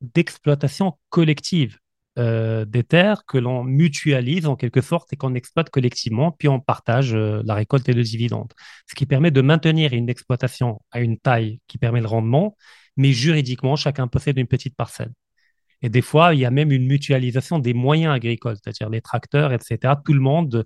[0.02, 1.78] d'exploitation collective
[2.20, 6.60] euh, des terres que l'on mutualise en quelque sorte et qu'on exploite collectivement, puis on
[6.60, 8.54] partage euh, la récolte et le dividende.
[8.88, 12.58] Ce qui permet de maintenir une exploitation à une taille qui permet le rendement,
[12.98, 15.14] mais juridiquement, chacun possède une petite parcelle.
[15.82, 19.54] Et des fois, il y a même une mutualisation des moyens agricoles, c'est-à-dire les tracteurs,
[19.54, 19.94] etc.
[20.04, 20.66] Tout le monde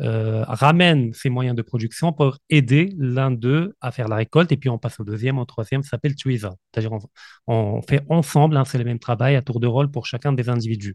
[0.00, 4.52] euh, ramène ses moyens de production pour aider l'un d'eux à faire la récolte.
[4.52, 6.54] Et puis on passe au deuxième, au troisième, ça s'appelle Tuisa.
[6.72, 6.98] C'est-à-dire
[7.46, 10.48] on, fait ensemble, hein, c'est le même travail à tour de rôle pour chacun des
[10.48, 10.94] individus.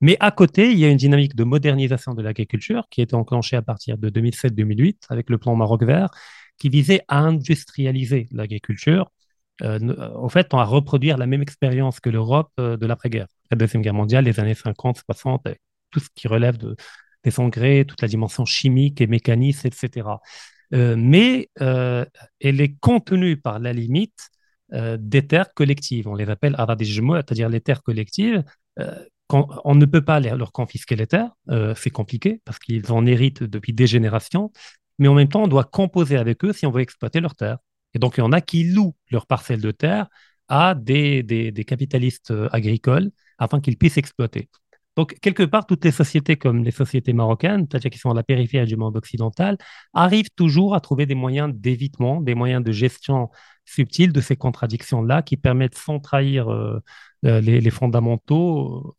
[0.00, 3.16] Mais à côté, il y a une dynamique de modernisation de l'agriculture qui a été
[3.16, 6.10] enclenchée à partir de 2007-2008 avec le plan Maroc vert
[6.58, 9.10] qui visait à industrialiser l'agriculture
[9.62, 13.26] euh, euh, en fait, va reproduire la même expérience que l'Europe euh, de l'après-guerre.
[13.50, 15.48] La Deuxième Guerre mondiale, les années 50, 60,
[15.90, 16.76] tout ce qui relève de,
[17.24, 20.06] des engrais, toute la dimension chimique et mécaniste, etc.
[20.70, 24.30] mais elle est contenue par la limite
[24.72, 26.08] des terres collectives.
[26.08, 28.44] On les appelle aradijmo, c'est-à-dire les terres collectives.
[29.30, 31.32] On ne peut pas leur confisquer les terres,
[31.76, 34.52] c'est compliqué parce qu'ils en héritent depuis des générations,
[34.98, 37.58] mais en même temps, on doit composer avec eux si on veut exploiter leurs terres.
[37.94, 40.08] Et donc, il y en a qui louent leurs parcelles de terre
[40.48, 44.48] à des, capitalistes euh, agricoles afin qu'ils puissent exploiter.
[44.98, 48.24] Donc, quelque part, toutes les sociétés comme les sociétés marocaines, c'est-à-dire qui sont à la
[48.24, 49.56] périphérie du monde occidental,
[49.94, 53.30] arrivent toujours à trouver des moyens d'évitement, des moyens de gestion
[53.64, 56.80] subtile de ces contradictions-là qui permettent, sans trahir euh,
[57.26, 58.96] euh, les, fondamentaux,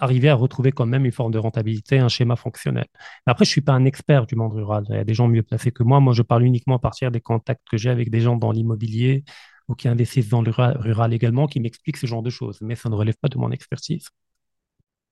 [0.00, 2.86] arriver à retrouver quand même une forme de rentabilité, un schéma fonctionnel.
[3.26, 4.86] Après, je ne suis pas un expert du monde rural.
[4.88, 6.00] Il y a des gens mieux placés que moi.
[6.00, 9.24] Moi, je parle uniquement à partir des contacts que j'ai avec des gens dans l'immobilier
[9.68, 12.58] ou qui investissent dans le rural également, qui m'expliquent ce genre de choses.
[12.62, 14.08] Mais ça ne relève pas de mon expertise.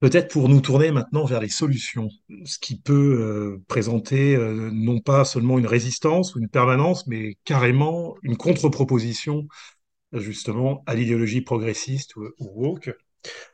[0.01, 2.09] Peut-être pour nous tourner maintenant vers les solutions,
[2.47, 7.37] ce qui peut euh, présenter euh, non pas seulement une résistance ou une permanence, mais
[7.45, 9.47] carrément une contre-proposition
[10.15, 12.97] justement à l'idéologie progressiste ou, woke.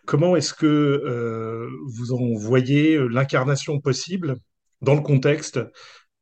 [0.07, 4.37] Comment est-ce que euh, vous en voyez l'incarnation possible
[4.83, 5.59] dans le contexte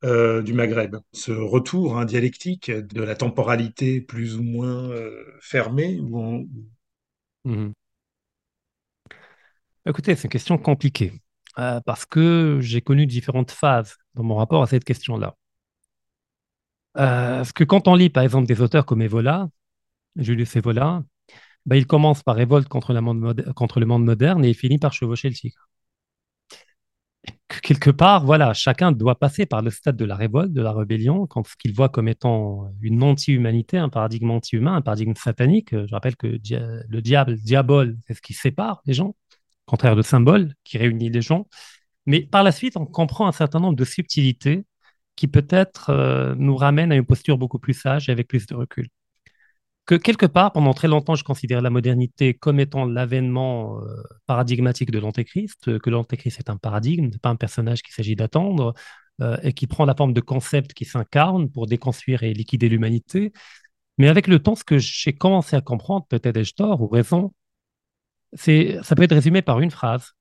[0.02, 0.96] du Maghreb?
[1.12, 4.90] Ce retour hein, dialectique de la temporalité plus ou moins
[5.40, 6.00] fermée
[7.44, 7.72] mmh
[9.86, 11.12] Écoutez, c'est une question compliquée
[11.56, 15.36] parce que j'ai connu différentes phases dans mon rapport à cette question-là.
[16.94, 19.48] parce que quand on lit, par exemple, des auteurs comme Evola,
[20.16, 21.04] Julius Evola,
[21.66, 25.34] bah, il commence par révolte contre, le monde moderne et il finit par chevaucher le
[25.34, 25.68] tigre.
[27.62, 31.26] Quelque part, voilà, chacun doit passer par le stade de la révolte, de la rébellion,
[31.26, 35.70] quand ce qu'il voit comme étant une anti-humanité, un paradigme anti-humain, un paradigme satanique.
[35.70, 39.14] Je rappelle que le diable, diabole, c'est ce qui sépare les gens,
[39.66, 41.46] contraire de symbole qui réunit les gens.
[42.06, 44.66] Mais par la suite, on comprend un certain nombre de subtilités
[45.16, 48.54] qui peut-être euh, nous ramènent à une posture beaucoup plus sage et avec plus de
[48.54, 48.88] recul
[49.86, 54.90] que quelque part, pendant très longtemps, je considère la modernité comme étant l'avènement euh, paradigmatique
[54.90, 58.74] de l'Antéchrist, que l'Antéchrist est un paradigme, pas un personnage qu'il s'agit d'attendre,
[59.20, 63.32] euh, et qui prend la forme de concept qui s'incarne pour déconstruire et liquider l'humanité.
[63.98, 67.32] Mais avec le temps, ce que j'ai commencé à comprendre, peut-être ai-je tort ou raison,
[68.34, 70.12] c'est, ça peut être résumé par une phrase.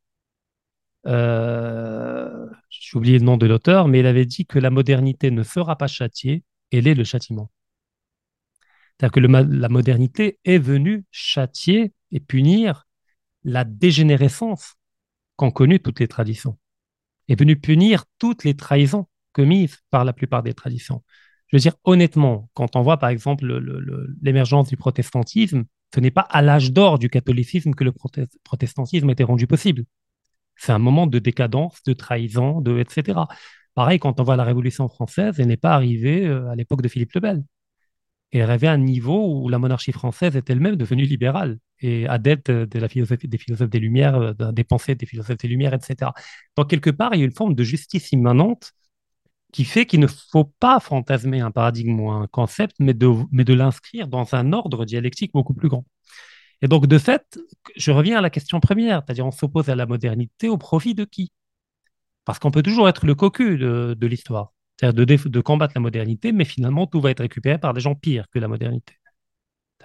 [1.05, 5.43] Euh, j'ai oublié le nom de l'auteur, mais il avait dit que la modernité ne
[5.43, 7.51] sera pas châtiée, elle est le châtiment.
[8.97, 12.85] C'est-à-dire que la modernité est venue châtier et punir
[13.43, 14.75] la dégénérescence
[15.35, 16.57] qu'ont connue toutes les traditions,
[17.27, 21.03] est venue punir toutes les trahisons commises par la plupart des traditions.
[21.47, 23.45] Je veux dire, honnêtement, quand on voit par exemple
[24.21, 27.93] l'émergence du protestantisme, ce n'est pas à l'âge d'or du catholicisme que le
[28.43, 29.85] protestantisme était rendu possible.
[30.55, 33.27] C'est un moment de décadence, de trahison, de etc.
[33.75, 36.87] Pareil, quand on voit la Révolution française, elle n'est pas arrivée euh, à l'époque de
[36.87, 37.43] Philippe le Bel
[38.31, 42.49] et rêvait à un niveau où la monarchie française est elle-même devenue libérale et adepte
[42.49, 46.11] de la philosophie des philosophes des Lumières, euh, des pensées des philosophes des Lumières, etc.
[46.57, 48.73] Donc, quelque part, il y a une forme de justice immanente
[49.53, 53.45] qui fait qu'il ne faut pas fantasmer un paradigme ou un concept, mais de, mais
[53.45, 55.85] de l'inscrire dans un ordre dialectique beaucoup plus grand.
[56.61, 57.39] Et donc, de fait,
[57.75, 61.05] je reviens à la question première, c'est-à-dire on s'oppose à la modernité au profit de
[61.05, 61.31] qui?
[62.25, 64.53] Parce qu'on peut toujours être le cocu de, de l'histoire.
[64.79, 67.95] c'est-à-dire de, de, combattre la modernité, mais finalement, tout va être récupéré par des gens
[67.95, 68.95] pires que la modernité.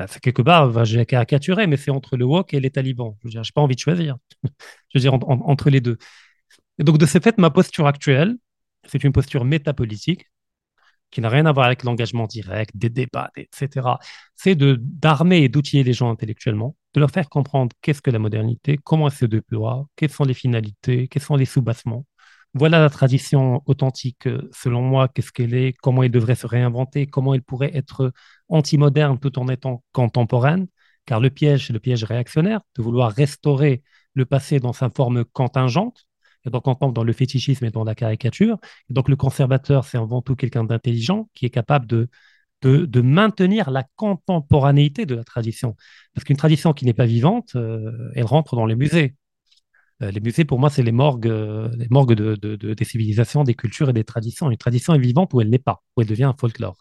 [0.06, 3.16] C'est quelque part, j'ai caricaturé, mais c'est entre le wok et les talibans.
[3.24, 4.16] Je n'ai pas envie de choisir.
[4.44, 5.98] je veux dire, entre les deux.
[6.78, 8.36] Et donc, de ce fait, ma posture actuelle,
[8.88, 10.26] c'est une posture métapolitique
[11.10, 13.98] qui n'a rien à voir avec l'engagement direct, des débats, etc.
[14.34, 18.78] C'est d'armer et d'outiller les gens intellectuellement, de leur faire comprendre qu'est-ce que la modernité,
[18.82, 22.04] comment elle se déploie, quelles sont les finalités, quels sont les sous-bassements.
[22.54, 27.06] Voilà la tradition authentique, euh, selon moi, qu'est-ce qu'elle est, comment elle devrait se réinventer,
[27.06, 28.12] comment elle pourrait être
[28.48, 30.66] anti-moderne tout en étant contemporaine,
[31.04, 33.82] car le piège, c'est le piège réactionnaire, de vouloir restaurer
[34.14, 36.07] le passé dans sa forme contingente,
[36.48, 38.58] et donc on tombe dans le fétichisme et dans la caricature.
[38.90, 42.08] Donc le conservateur, c'est avant tout quelqu'un d'intelligent qui est capable de,
[42.62, 45.76] de, maintenir la contemporanéité de la tradition.
[46.14, 49.14] Parce qu'une tradition qui n'est pas vivante, euh, elle rentre dans les musées.
[50.02, 53.54] Euh, les musées, pour moi, c'est les morgues, euh, les morgues de, des civilisations, des
[53.54, 54.50] cultures et des traditions.
[54.50, 56.76] Une tradition est vivante où elle n'est pas, où elle devient un folklore.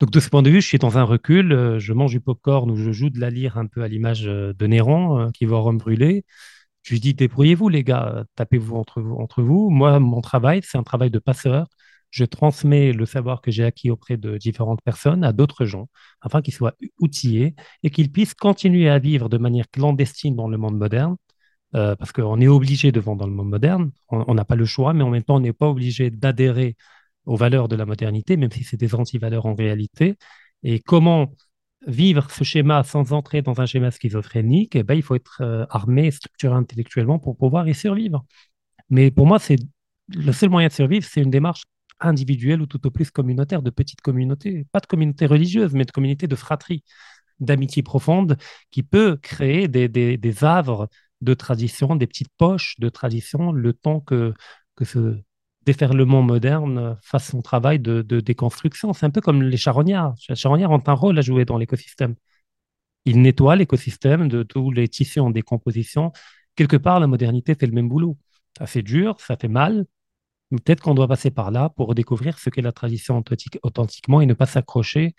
[0.00, 1.78] Donc, de ce point de vue, je suis dans un recul.
[1.78, 4.66] je mange du pop-corn ou je joue de la lyre un peu à l'image de
[4.66, 6.24] Néron qui voit Rome brûler.
[6.84, 9.70] Je dis, débrouillez-vous, les gars, tapez-vous entre vous, entre vous.
[9.70, 11.66] Moi, mon travail, c'est un travail de passeur.
[12.10, 15.88] Je transmets le savoir que j'ai acquis auprès de différentes personnes à d'autres gens,
[16.20, 20.58] afin qu'ils soient outillés et qu'ils puissent continuer à vivre de manière clandestine dans le
[20.58, 21.16] monde moderne,
[21.74, 23.90] euh, parce qu'on est obligé de vendre dans le monde moderne.
[24.10, 26.76] On n'a pas le choix, mais en même temps, on n'est pas obligé d'adhérer
[27.26, 30.16] aux valeurs de la modernité, même si c'est des anti-valeurs en réalité.
[30.62, 31.32] Et comment
[31.86, 35.66] vivre ce schéma sans entrer dans un schéma schizophrénique, eh ben, il faut être euh,
[35.70, 38.24] armé, structuré intellectuellement pour pouvoir y survivre.
[38.90, 39.56] Mais pour moi, c'est
[40.08, 41.64] le seul moyen de survivre, c'est une démarche
[42.00, 45.92] individuelle ou tout au plus communautaire, de petite communauté, pas de communauté religieuse, mais de
[45.92, 46.84] communauté de fratrie,
[47.40, 48.36] d'amitié profonde,
[48.70, 50.88] qui peut créer des, des, des havres
[51.20, 54.34] de tradition, des petites poches de tradition, le temps que,
[54.76, 55.18] que ce
[55.64, 58.92] déferlement moderne fasse son travail de, déconstruction.
[58.92, 60.14] C'est un peu comme les charognards.
[60.28, 62.14] Les charognards ont un rôle à jouer dans l'écosystème.
[63.04, 66.12] Ils nettoient l'écosystème de tous les tissus en décomposition.
[66.56, 68.18] Quelque part, la modernité fait le même boulot.
[68.58, 69.86] Ça fait dur, ça fait mal.
[70.50, 73.22] Peut-être qu'on doit passer par là pour redécouvrir ce qu'est la tradition
[73.62, 75.14] authentiquement et ne pas s'accrocher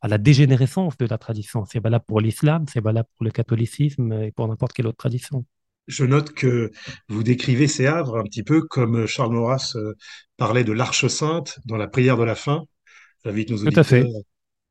[0.00, 1.64] à la dégénérescence de la tradition.
[1.66, 5.44] C'est valable pour l'islam, c'est valable pour le catholicisme et pour n'importe quelle autre tradition
[5.86, 6.70] je note que
[7.08, 9.94] vous décrivez ces havres un petit peu comme Charles Maurras euh,
[10.36, 12.64] parlait de l'arche sainte dans la prière de la fin.
[13.24, 13.84] J'invite nos auditeurs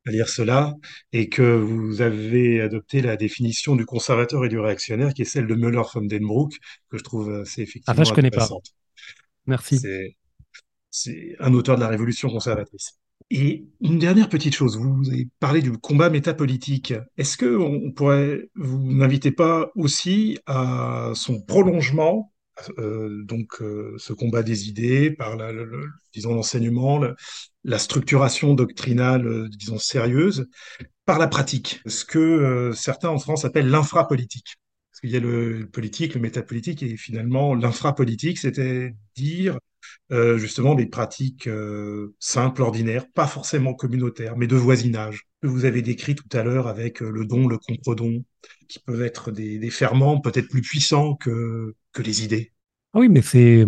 [0.06, 0.74] à, lire cela
[1.12, 5.46] et que vous avez adopté la définition du conservateur et du réactionnaire qui est celle
[5.46, 6.54] de Müller von den Broek
[6.90, 8.48] que je trouve assez effectivement ah, je connais pas.
[9.46, 9.80] Merci.
[10.90, 12.98] C'est un auteur de la révolution conservatrice.
[13.30, 16.94] Et une dernière petite chose, vous avez parlé du combat métapolitique.
[17.16, 22.32] Est-ce que on pourrait, vous n'invitez pas aussi à son prolongement,
[22.78, 25.52] euh, donc euh, ce combat des idées par la,
[26.12, 27.00] disons l'enseignement,
[27.64, 30.46] la, structuration doctrinale, euh, disons sérieuse,
[31.04, 34.56] par la pratique, ce que certains en France appellent l'infrapolitique?
[34.90, 39.58] Parce qu'il y a le politique, le métapolitique et finalement l'infrapolitique, c'était dire
[40.10, 45.64] euh, justement des pratiques euh, simples, ordinaires, pas forcément communautaires, mais de voisinage, que vous
[45.64, 48.22] avez décrit tout à l'heure avec euh, le don, le contre-don,
[48.68, 52.52] qui peuvent être des, ferments peut-être plus puissants que, que les idées.
[52.92, 53.64] Ah oui, mais c'est,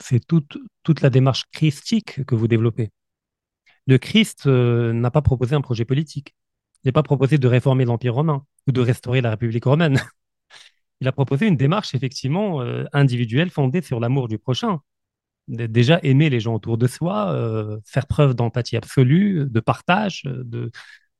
[0.00, 2.90] c'est toute, toute la démarche christique que vous développez.
[3.86, 6.34] Le Christ n'a pas proposé un projet politique.
[6.84, 9.98] Il n'a pas proposé de réformer l'Empire romain ou de restaurer la République romaine.
[11.00, 12.60] Il a proposé une démarche effectivement
[12.92, 14.80] individuelle fondée sur l'amour du prochain
[15.48, 20.70] déjà aimer les gens autour de soi, euh, faire preuve d'empathie absolue, de partage, de,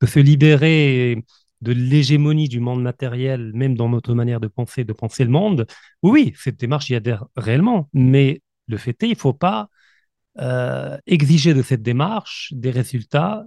[0.06, 1.24] se libérer
[1.60, 5.66] de l'hégémonie du monde matériel, même dans notre manière de penser, de penser le monde.
[6.02, 9.68] Oui, cette démarche y adhère réellement, mais le fait est, il ne faut pas
[10.38, 13.44] euh, exiger de cette démarche des résultats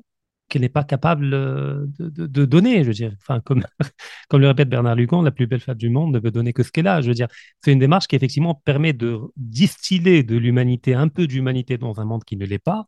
[0.52, 2.84] qu'elle n'est pas capable euh, de, donner.
[2.84, 3.64] Je veux dire, enfin, comme,
[4.30, 6.62] comme le répète Bernard Lugan, la plus belle femme du monde ne peut donner que
[6.62, 7.02] ce qu'elle a.
[7.02, 7.28] Je veux dire,
[7.64, 12.06] c'est une démarche qui effectivement permet de distiller de l'humanité, un peu d'humanité dans un
[12.06, 12.86] monde qui ne l'est pas.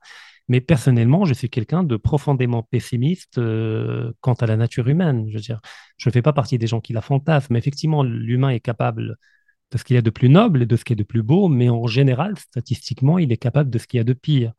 [0.49, 5.25] Mais personnellement, je suis quelqu'un de profondément pessimiste euh, quant à la nature humaine.
[5.29, 5.61] Je veux dire,
[5.97, 7.55] je ne fais pas partie des gens qui la fantasment.
[7.55, 9.15] Effectivement, l'humain est capable
[9.71, 11.23] de ce qu'il y a de plus noble et de ce qui est de plus
[11.23, 14.51] beau, mais en général, statistiquement, il est capable de ce qu'il y a de pire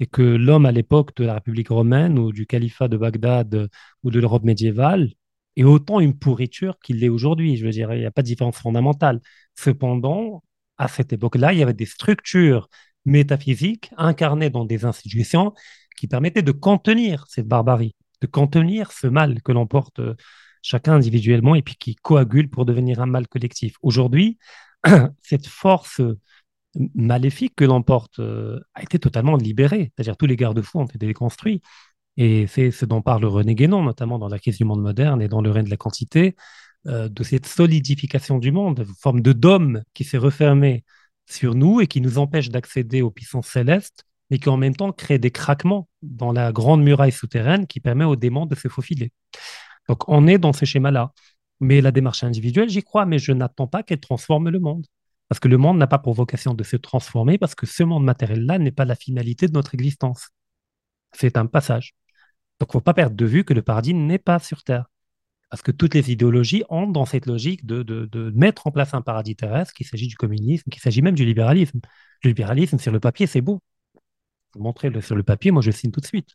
[0.00, 3.68] et que l'homme à l'époque de la République romaine ou du califat de Bagdad
[4.02, 5.10] ou de l'Europe médiévale
[5.56, 7.56] est autant une pourriture qu'il l'est aujourd'hui.
[7.56, 9.20] Je veux dire, il n'y a pas de différence fondamentale.
[9.56, 10.44] Cependant,
[10.76, 12.68] à cette époque-là, il y avait des structures
[13.04, 15.52] métaphysiques incarnées dans des institutions
[15.96, 20.00] qui permettaient de contenir cette barbarie, de contenir ce mal que l'on porte
[20.62, 23.74] chacun individuellement et puis qui coagule pour devenir un mal collectif.
[23.82, 24.38] Aujourd'hui,
[25.22, 26.00] cette force
[26.94, 29.92] maléfique que l'emporte euh, a été totalement libéré.
[29.94, 31.62] C'est-à-dire tous les garde-fous ont été déconstruits.
[32.16, 35.28] Et c'est ce dont parle René Guénon, notamment dans la crise du monde moderne et
[35.28, 36.36] dans le règne de la quantité,
[36.86, 40.84] euh, de cette solidification du monde, une forme de dôme qui s'est refermé
[41.26, 44.92] sur nous et qui nous empêche d'accéder aux puissances célestes, mais qui en même temps
[44.92, 49.12] crée des craquements dans la grande muraille souterraine qui permet aux démons de se faufiler.
[49.88, 51.12] Donc on est dans ce schéma-là.
[51.60, 54.86] Mais la démarche individuelle, j'y crois, mais je n'attends pas qu'elle transforme le monde.
[55.28, 58.04] Parce que le monde n'a pas pour vocation de se transformer, parce que ce monde
[58.04, 60.30] matériel-là n'est pas la finalité de notre existence.
[61.12, 61.94] C'est un passage.
[62.60, 64.86] Donc, il ne faut pas perdre de vue que le paradis n'est pas sur Terre.
[65.50, 69.36] Parce que toutes les idéologies entrent dans cette logique de, mettre en place un paradis
[69.36, 71.80] terrestre, qu'il s'agit du communisme, qu'il s'agit même du libéralisme.
[72.22, 73.62] Le libéralisme, sur le papier, c'est beau.
[74.54, 76.30] Vous montrez le, sur le papier, moi je signe tout de suite.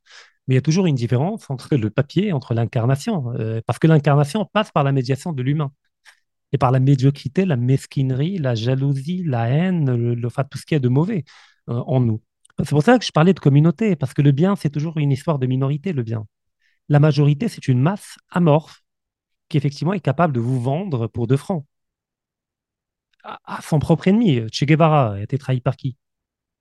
[0.48, 3.34] Mais il y a toujours une différence entre le papier et entre l'incarnation.
[3.34, 5.72] Euh, parce que l'incarnation passe par la médiation de l'humain.
[6.54, 10.78] Et par la médiocrité, la mesquinerie, la jalousie, la haine, le, tout ce qu'il y
[10.78, 11.26] a de mauvais
[11.70, 12.22] euh, en nous.
[12.60, 15.12] C'est pour ça que je parlais de communauté, parce que le bien, c'est toujours une
[15.12, 16.28] histoire de minorité, le bien.
[16.90, 18.84] La majorité, c'est une masse amorphe
[19.50, 21.66] qui, effectivement, est capable de vous vendre pour deux francs.
[23.24, 25.98] À, son propre ennemi, Che Guevara a été trahi par qui?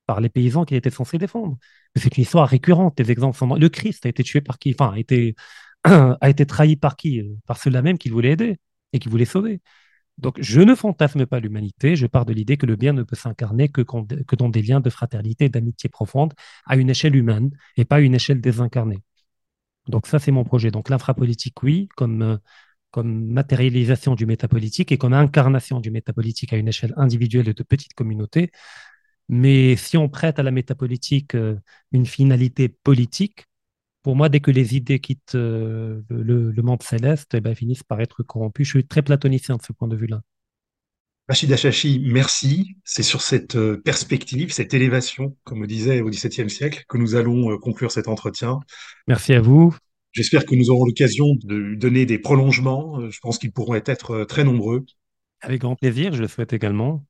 [0.06, 1.58] Par les paysans qu'il était censé défendre.
[1.96, 2.98] C'est une histoire récurrente.
[3.00, 3.38] Les exemples.
[3.58, 4.74] Le Christ a été tué par qui?
[4.78, 5.34] Enfin, a été,
[6.46, 7.22] trahi par qui?
[7.46, 8.58] Par ceux-là même qu'il voulait aider
[8.92, 9.60] et qui voulait sauver.
[10.22, 13.16] Donc, je ne fantasme pas l'humanité, je pars de l'idée que le bien ne peut
[13.16, 13.82] s'incarner que,
[14.36, 16.32] dans des liens de fraternité d'amitié profonde
[16.64, 19.02] à une échelle humaine et pas à une échelle désincarnée.
[19.88, 20.70] Donc, ça, c'est mon projet.
[20.70, 22.36] Donc, l'infrapolitique, oui, comme, euh,
[22.92, 27.62] comme matérialisation du métapolitique et comme incarnation du métapolitique à une échelle individuelle et de
[27.64, 28.52] petite communauté.
[29.28, 31.58] Mais si on prête à la métapolitique euh,
[31.92, 33.46] une finalité politique,
[34.02, 38.00] pour moi, dès que les idées quittent euh, le, monde céleste, eh ben, finissent par
[38.00, 38.64] être corrompues.
[38.64, 40.22] Je suis très platonicien de ce point de vue-là.
[41.28, 42.76] Rachid Achachi, merci.
[42.84, 47.14] C'est sur cette euh, perspective, cette élévation, comme on disait au XVIIe siècle, que nous
[47.14, 48.58] allons euh, conclure cet entretien.
[49.06, 49.74] Merci à vous.
[50.10, 53.08] J'espère que nous aurons l'occasion de donner des prolongements.
[53.08, 54.84] Je pense qu'ils pourront être très nombreux.
[55.40, 57.06] Avec grand plaisir, je le souhaite également.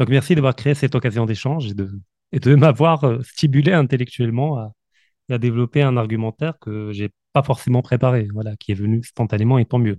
[0.00, 1.88] Donc merci d'avoir créé cette occasion d'échange et de,
[2.32, 4.72] et de m'avoir stimulé intellectuellement à,
[5.28, 9.58] et à développer un argumentaire que j'ai pas forcément préparé, voilà, qui est venu spontanément
[9.58, 9.98] et tant mieux.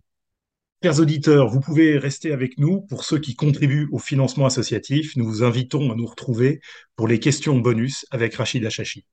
[0.82, 2.82] Chers auditeurs, vous pouvez rester avec nous.
[2.82, 6.62] Pour ceux qui contribuent au financement associatif, nous vous invitons à nous retrouver
[6.96, 9.06] pour les questions bonus avec Rachid Achachi.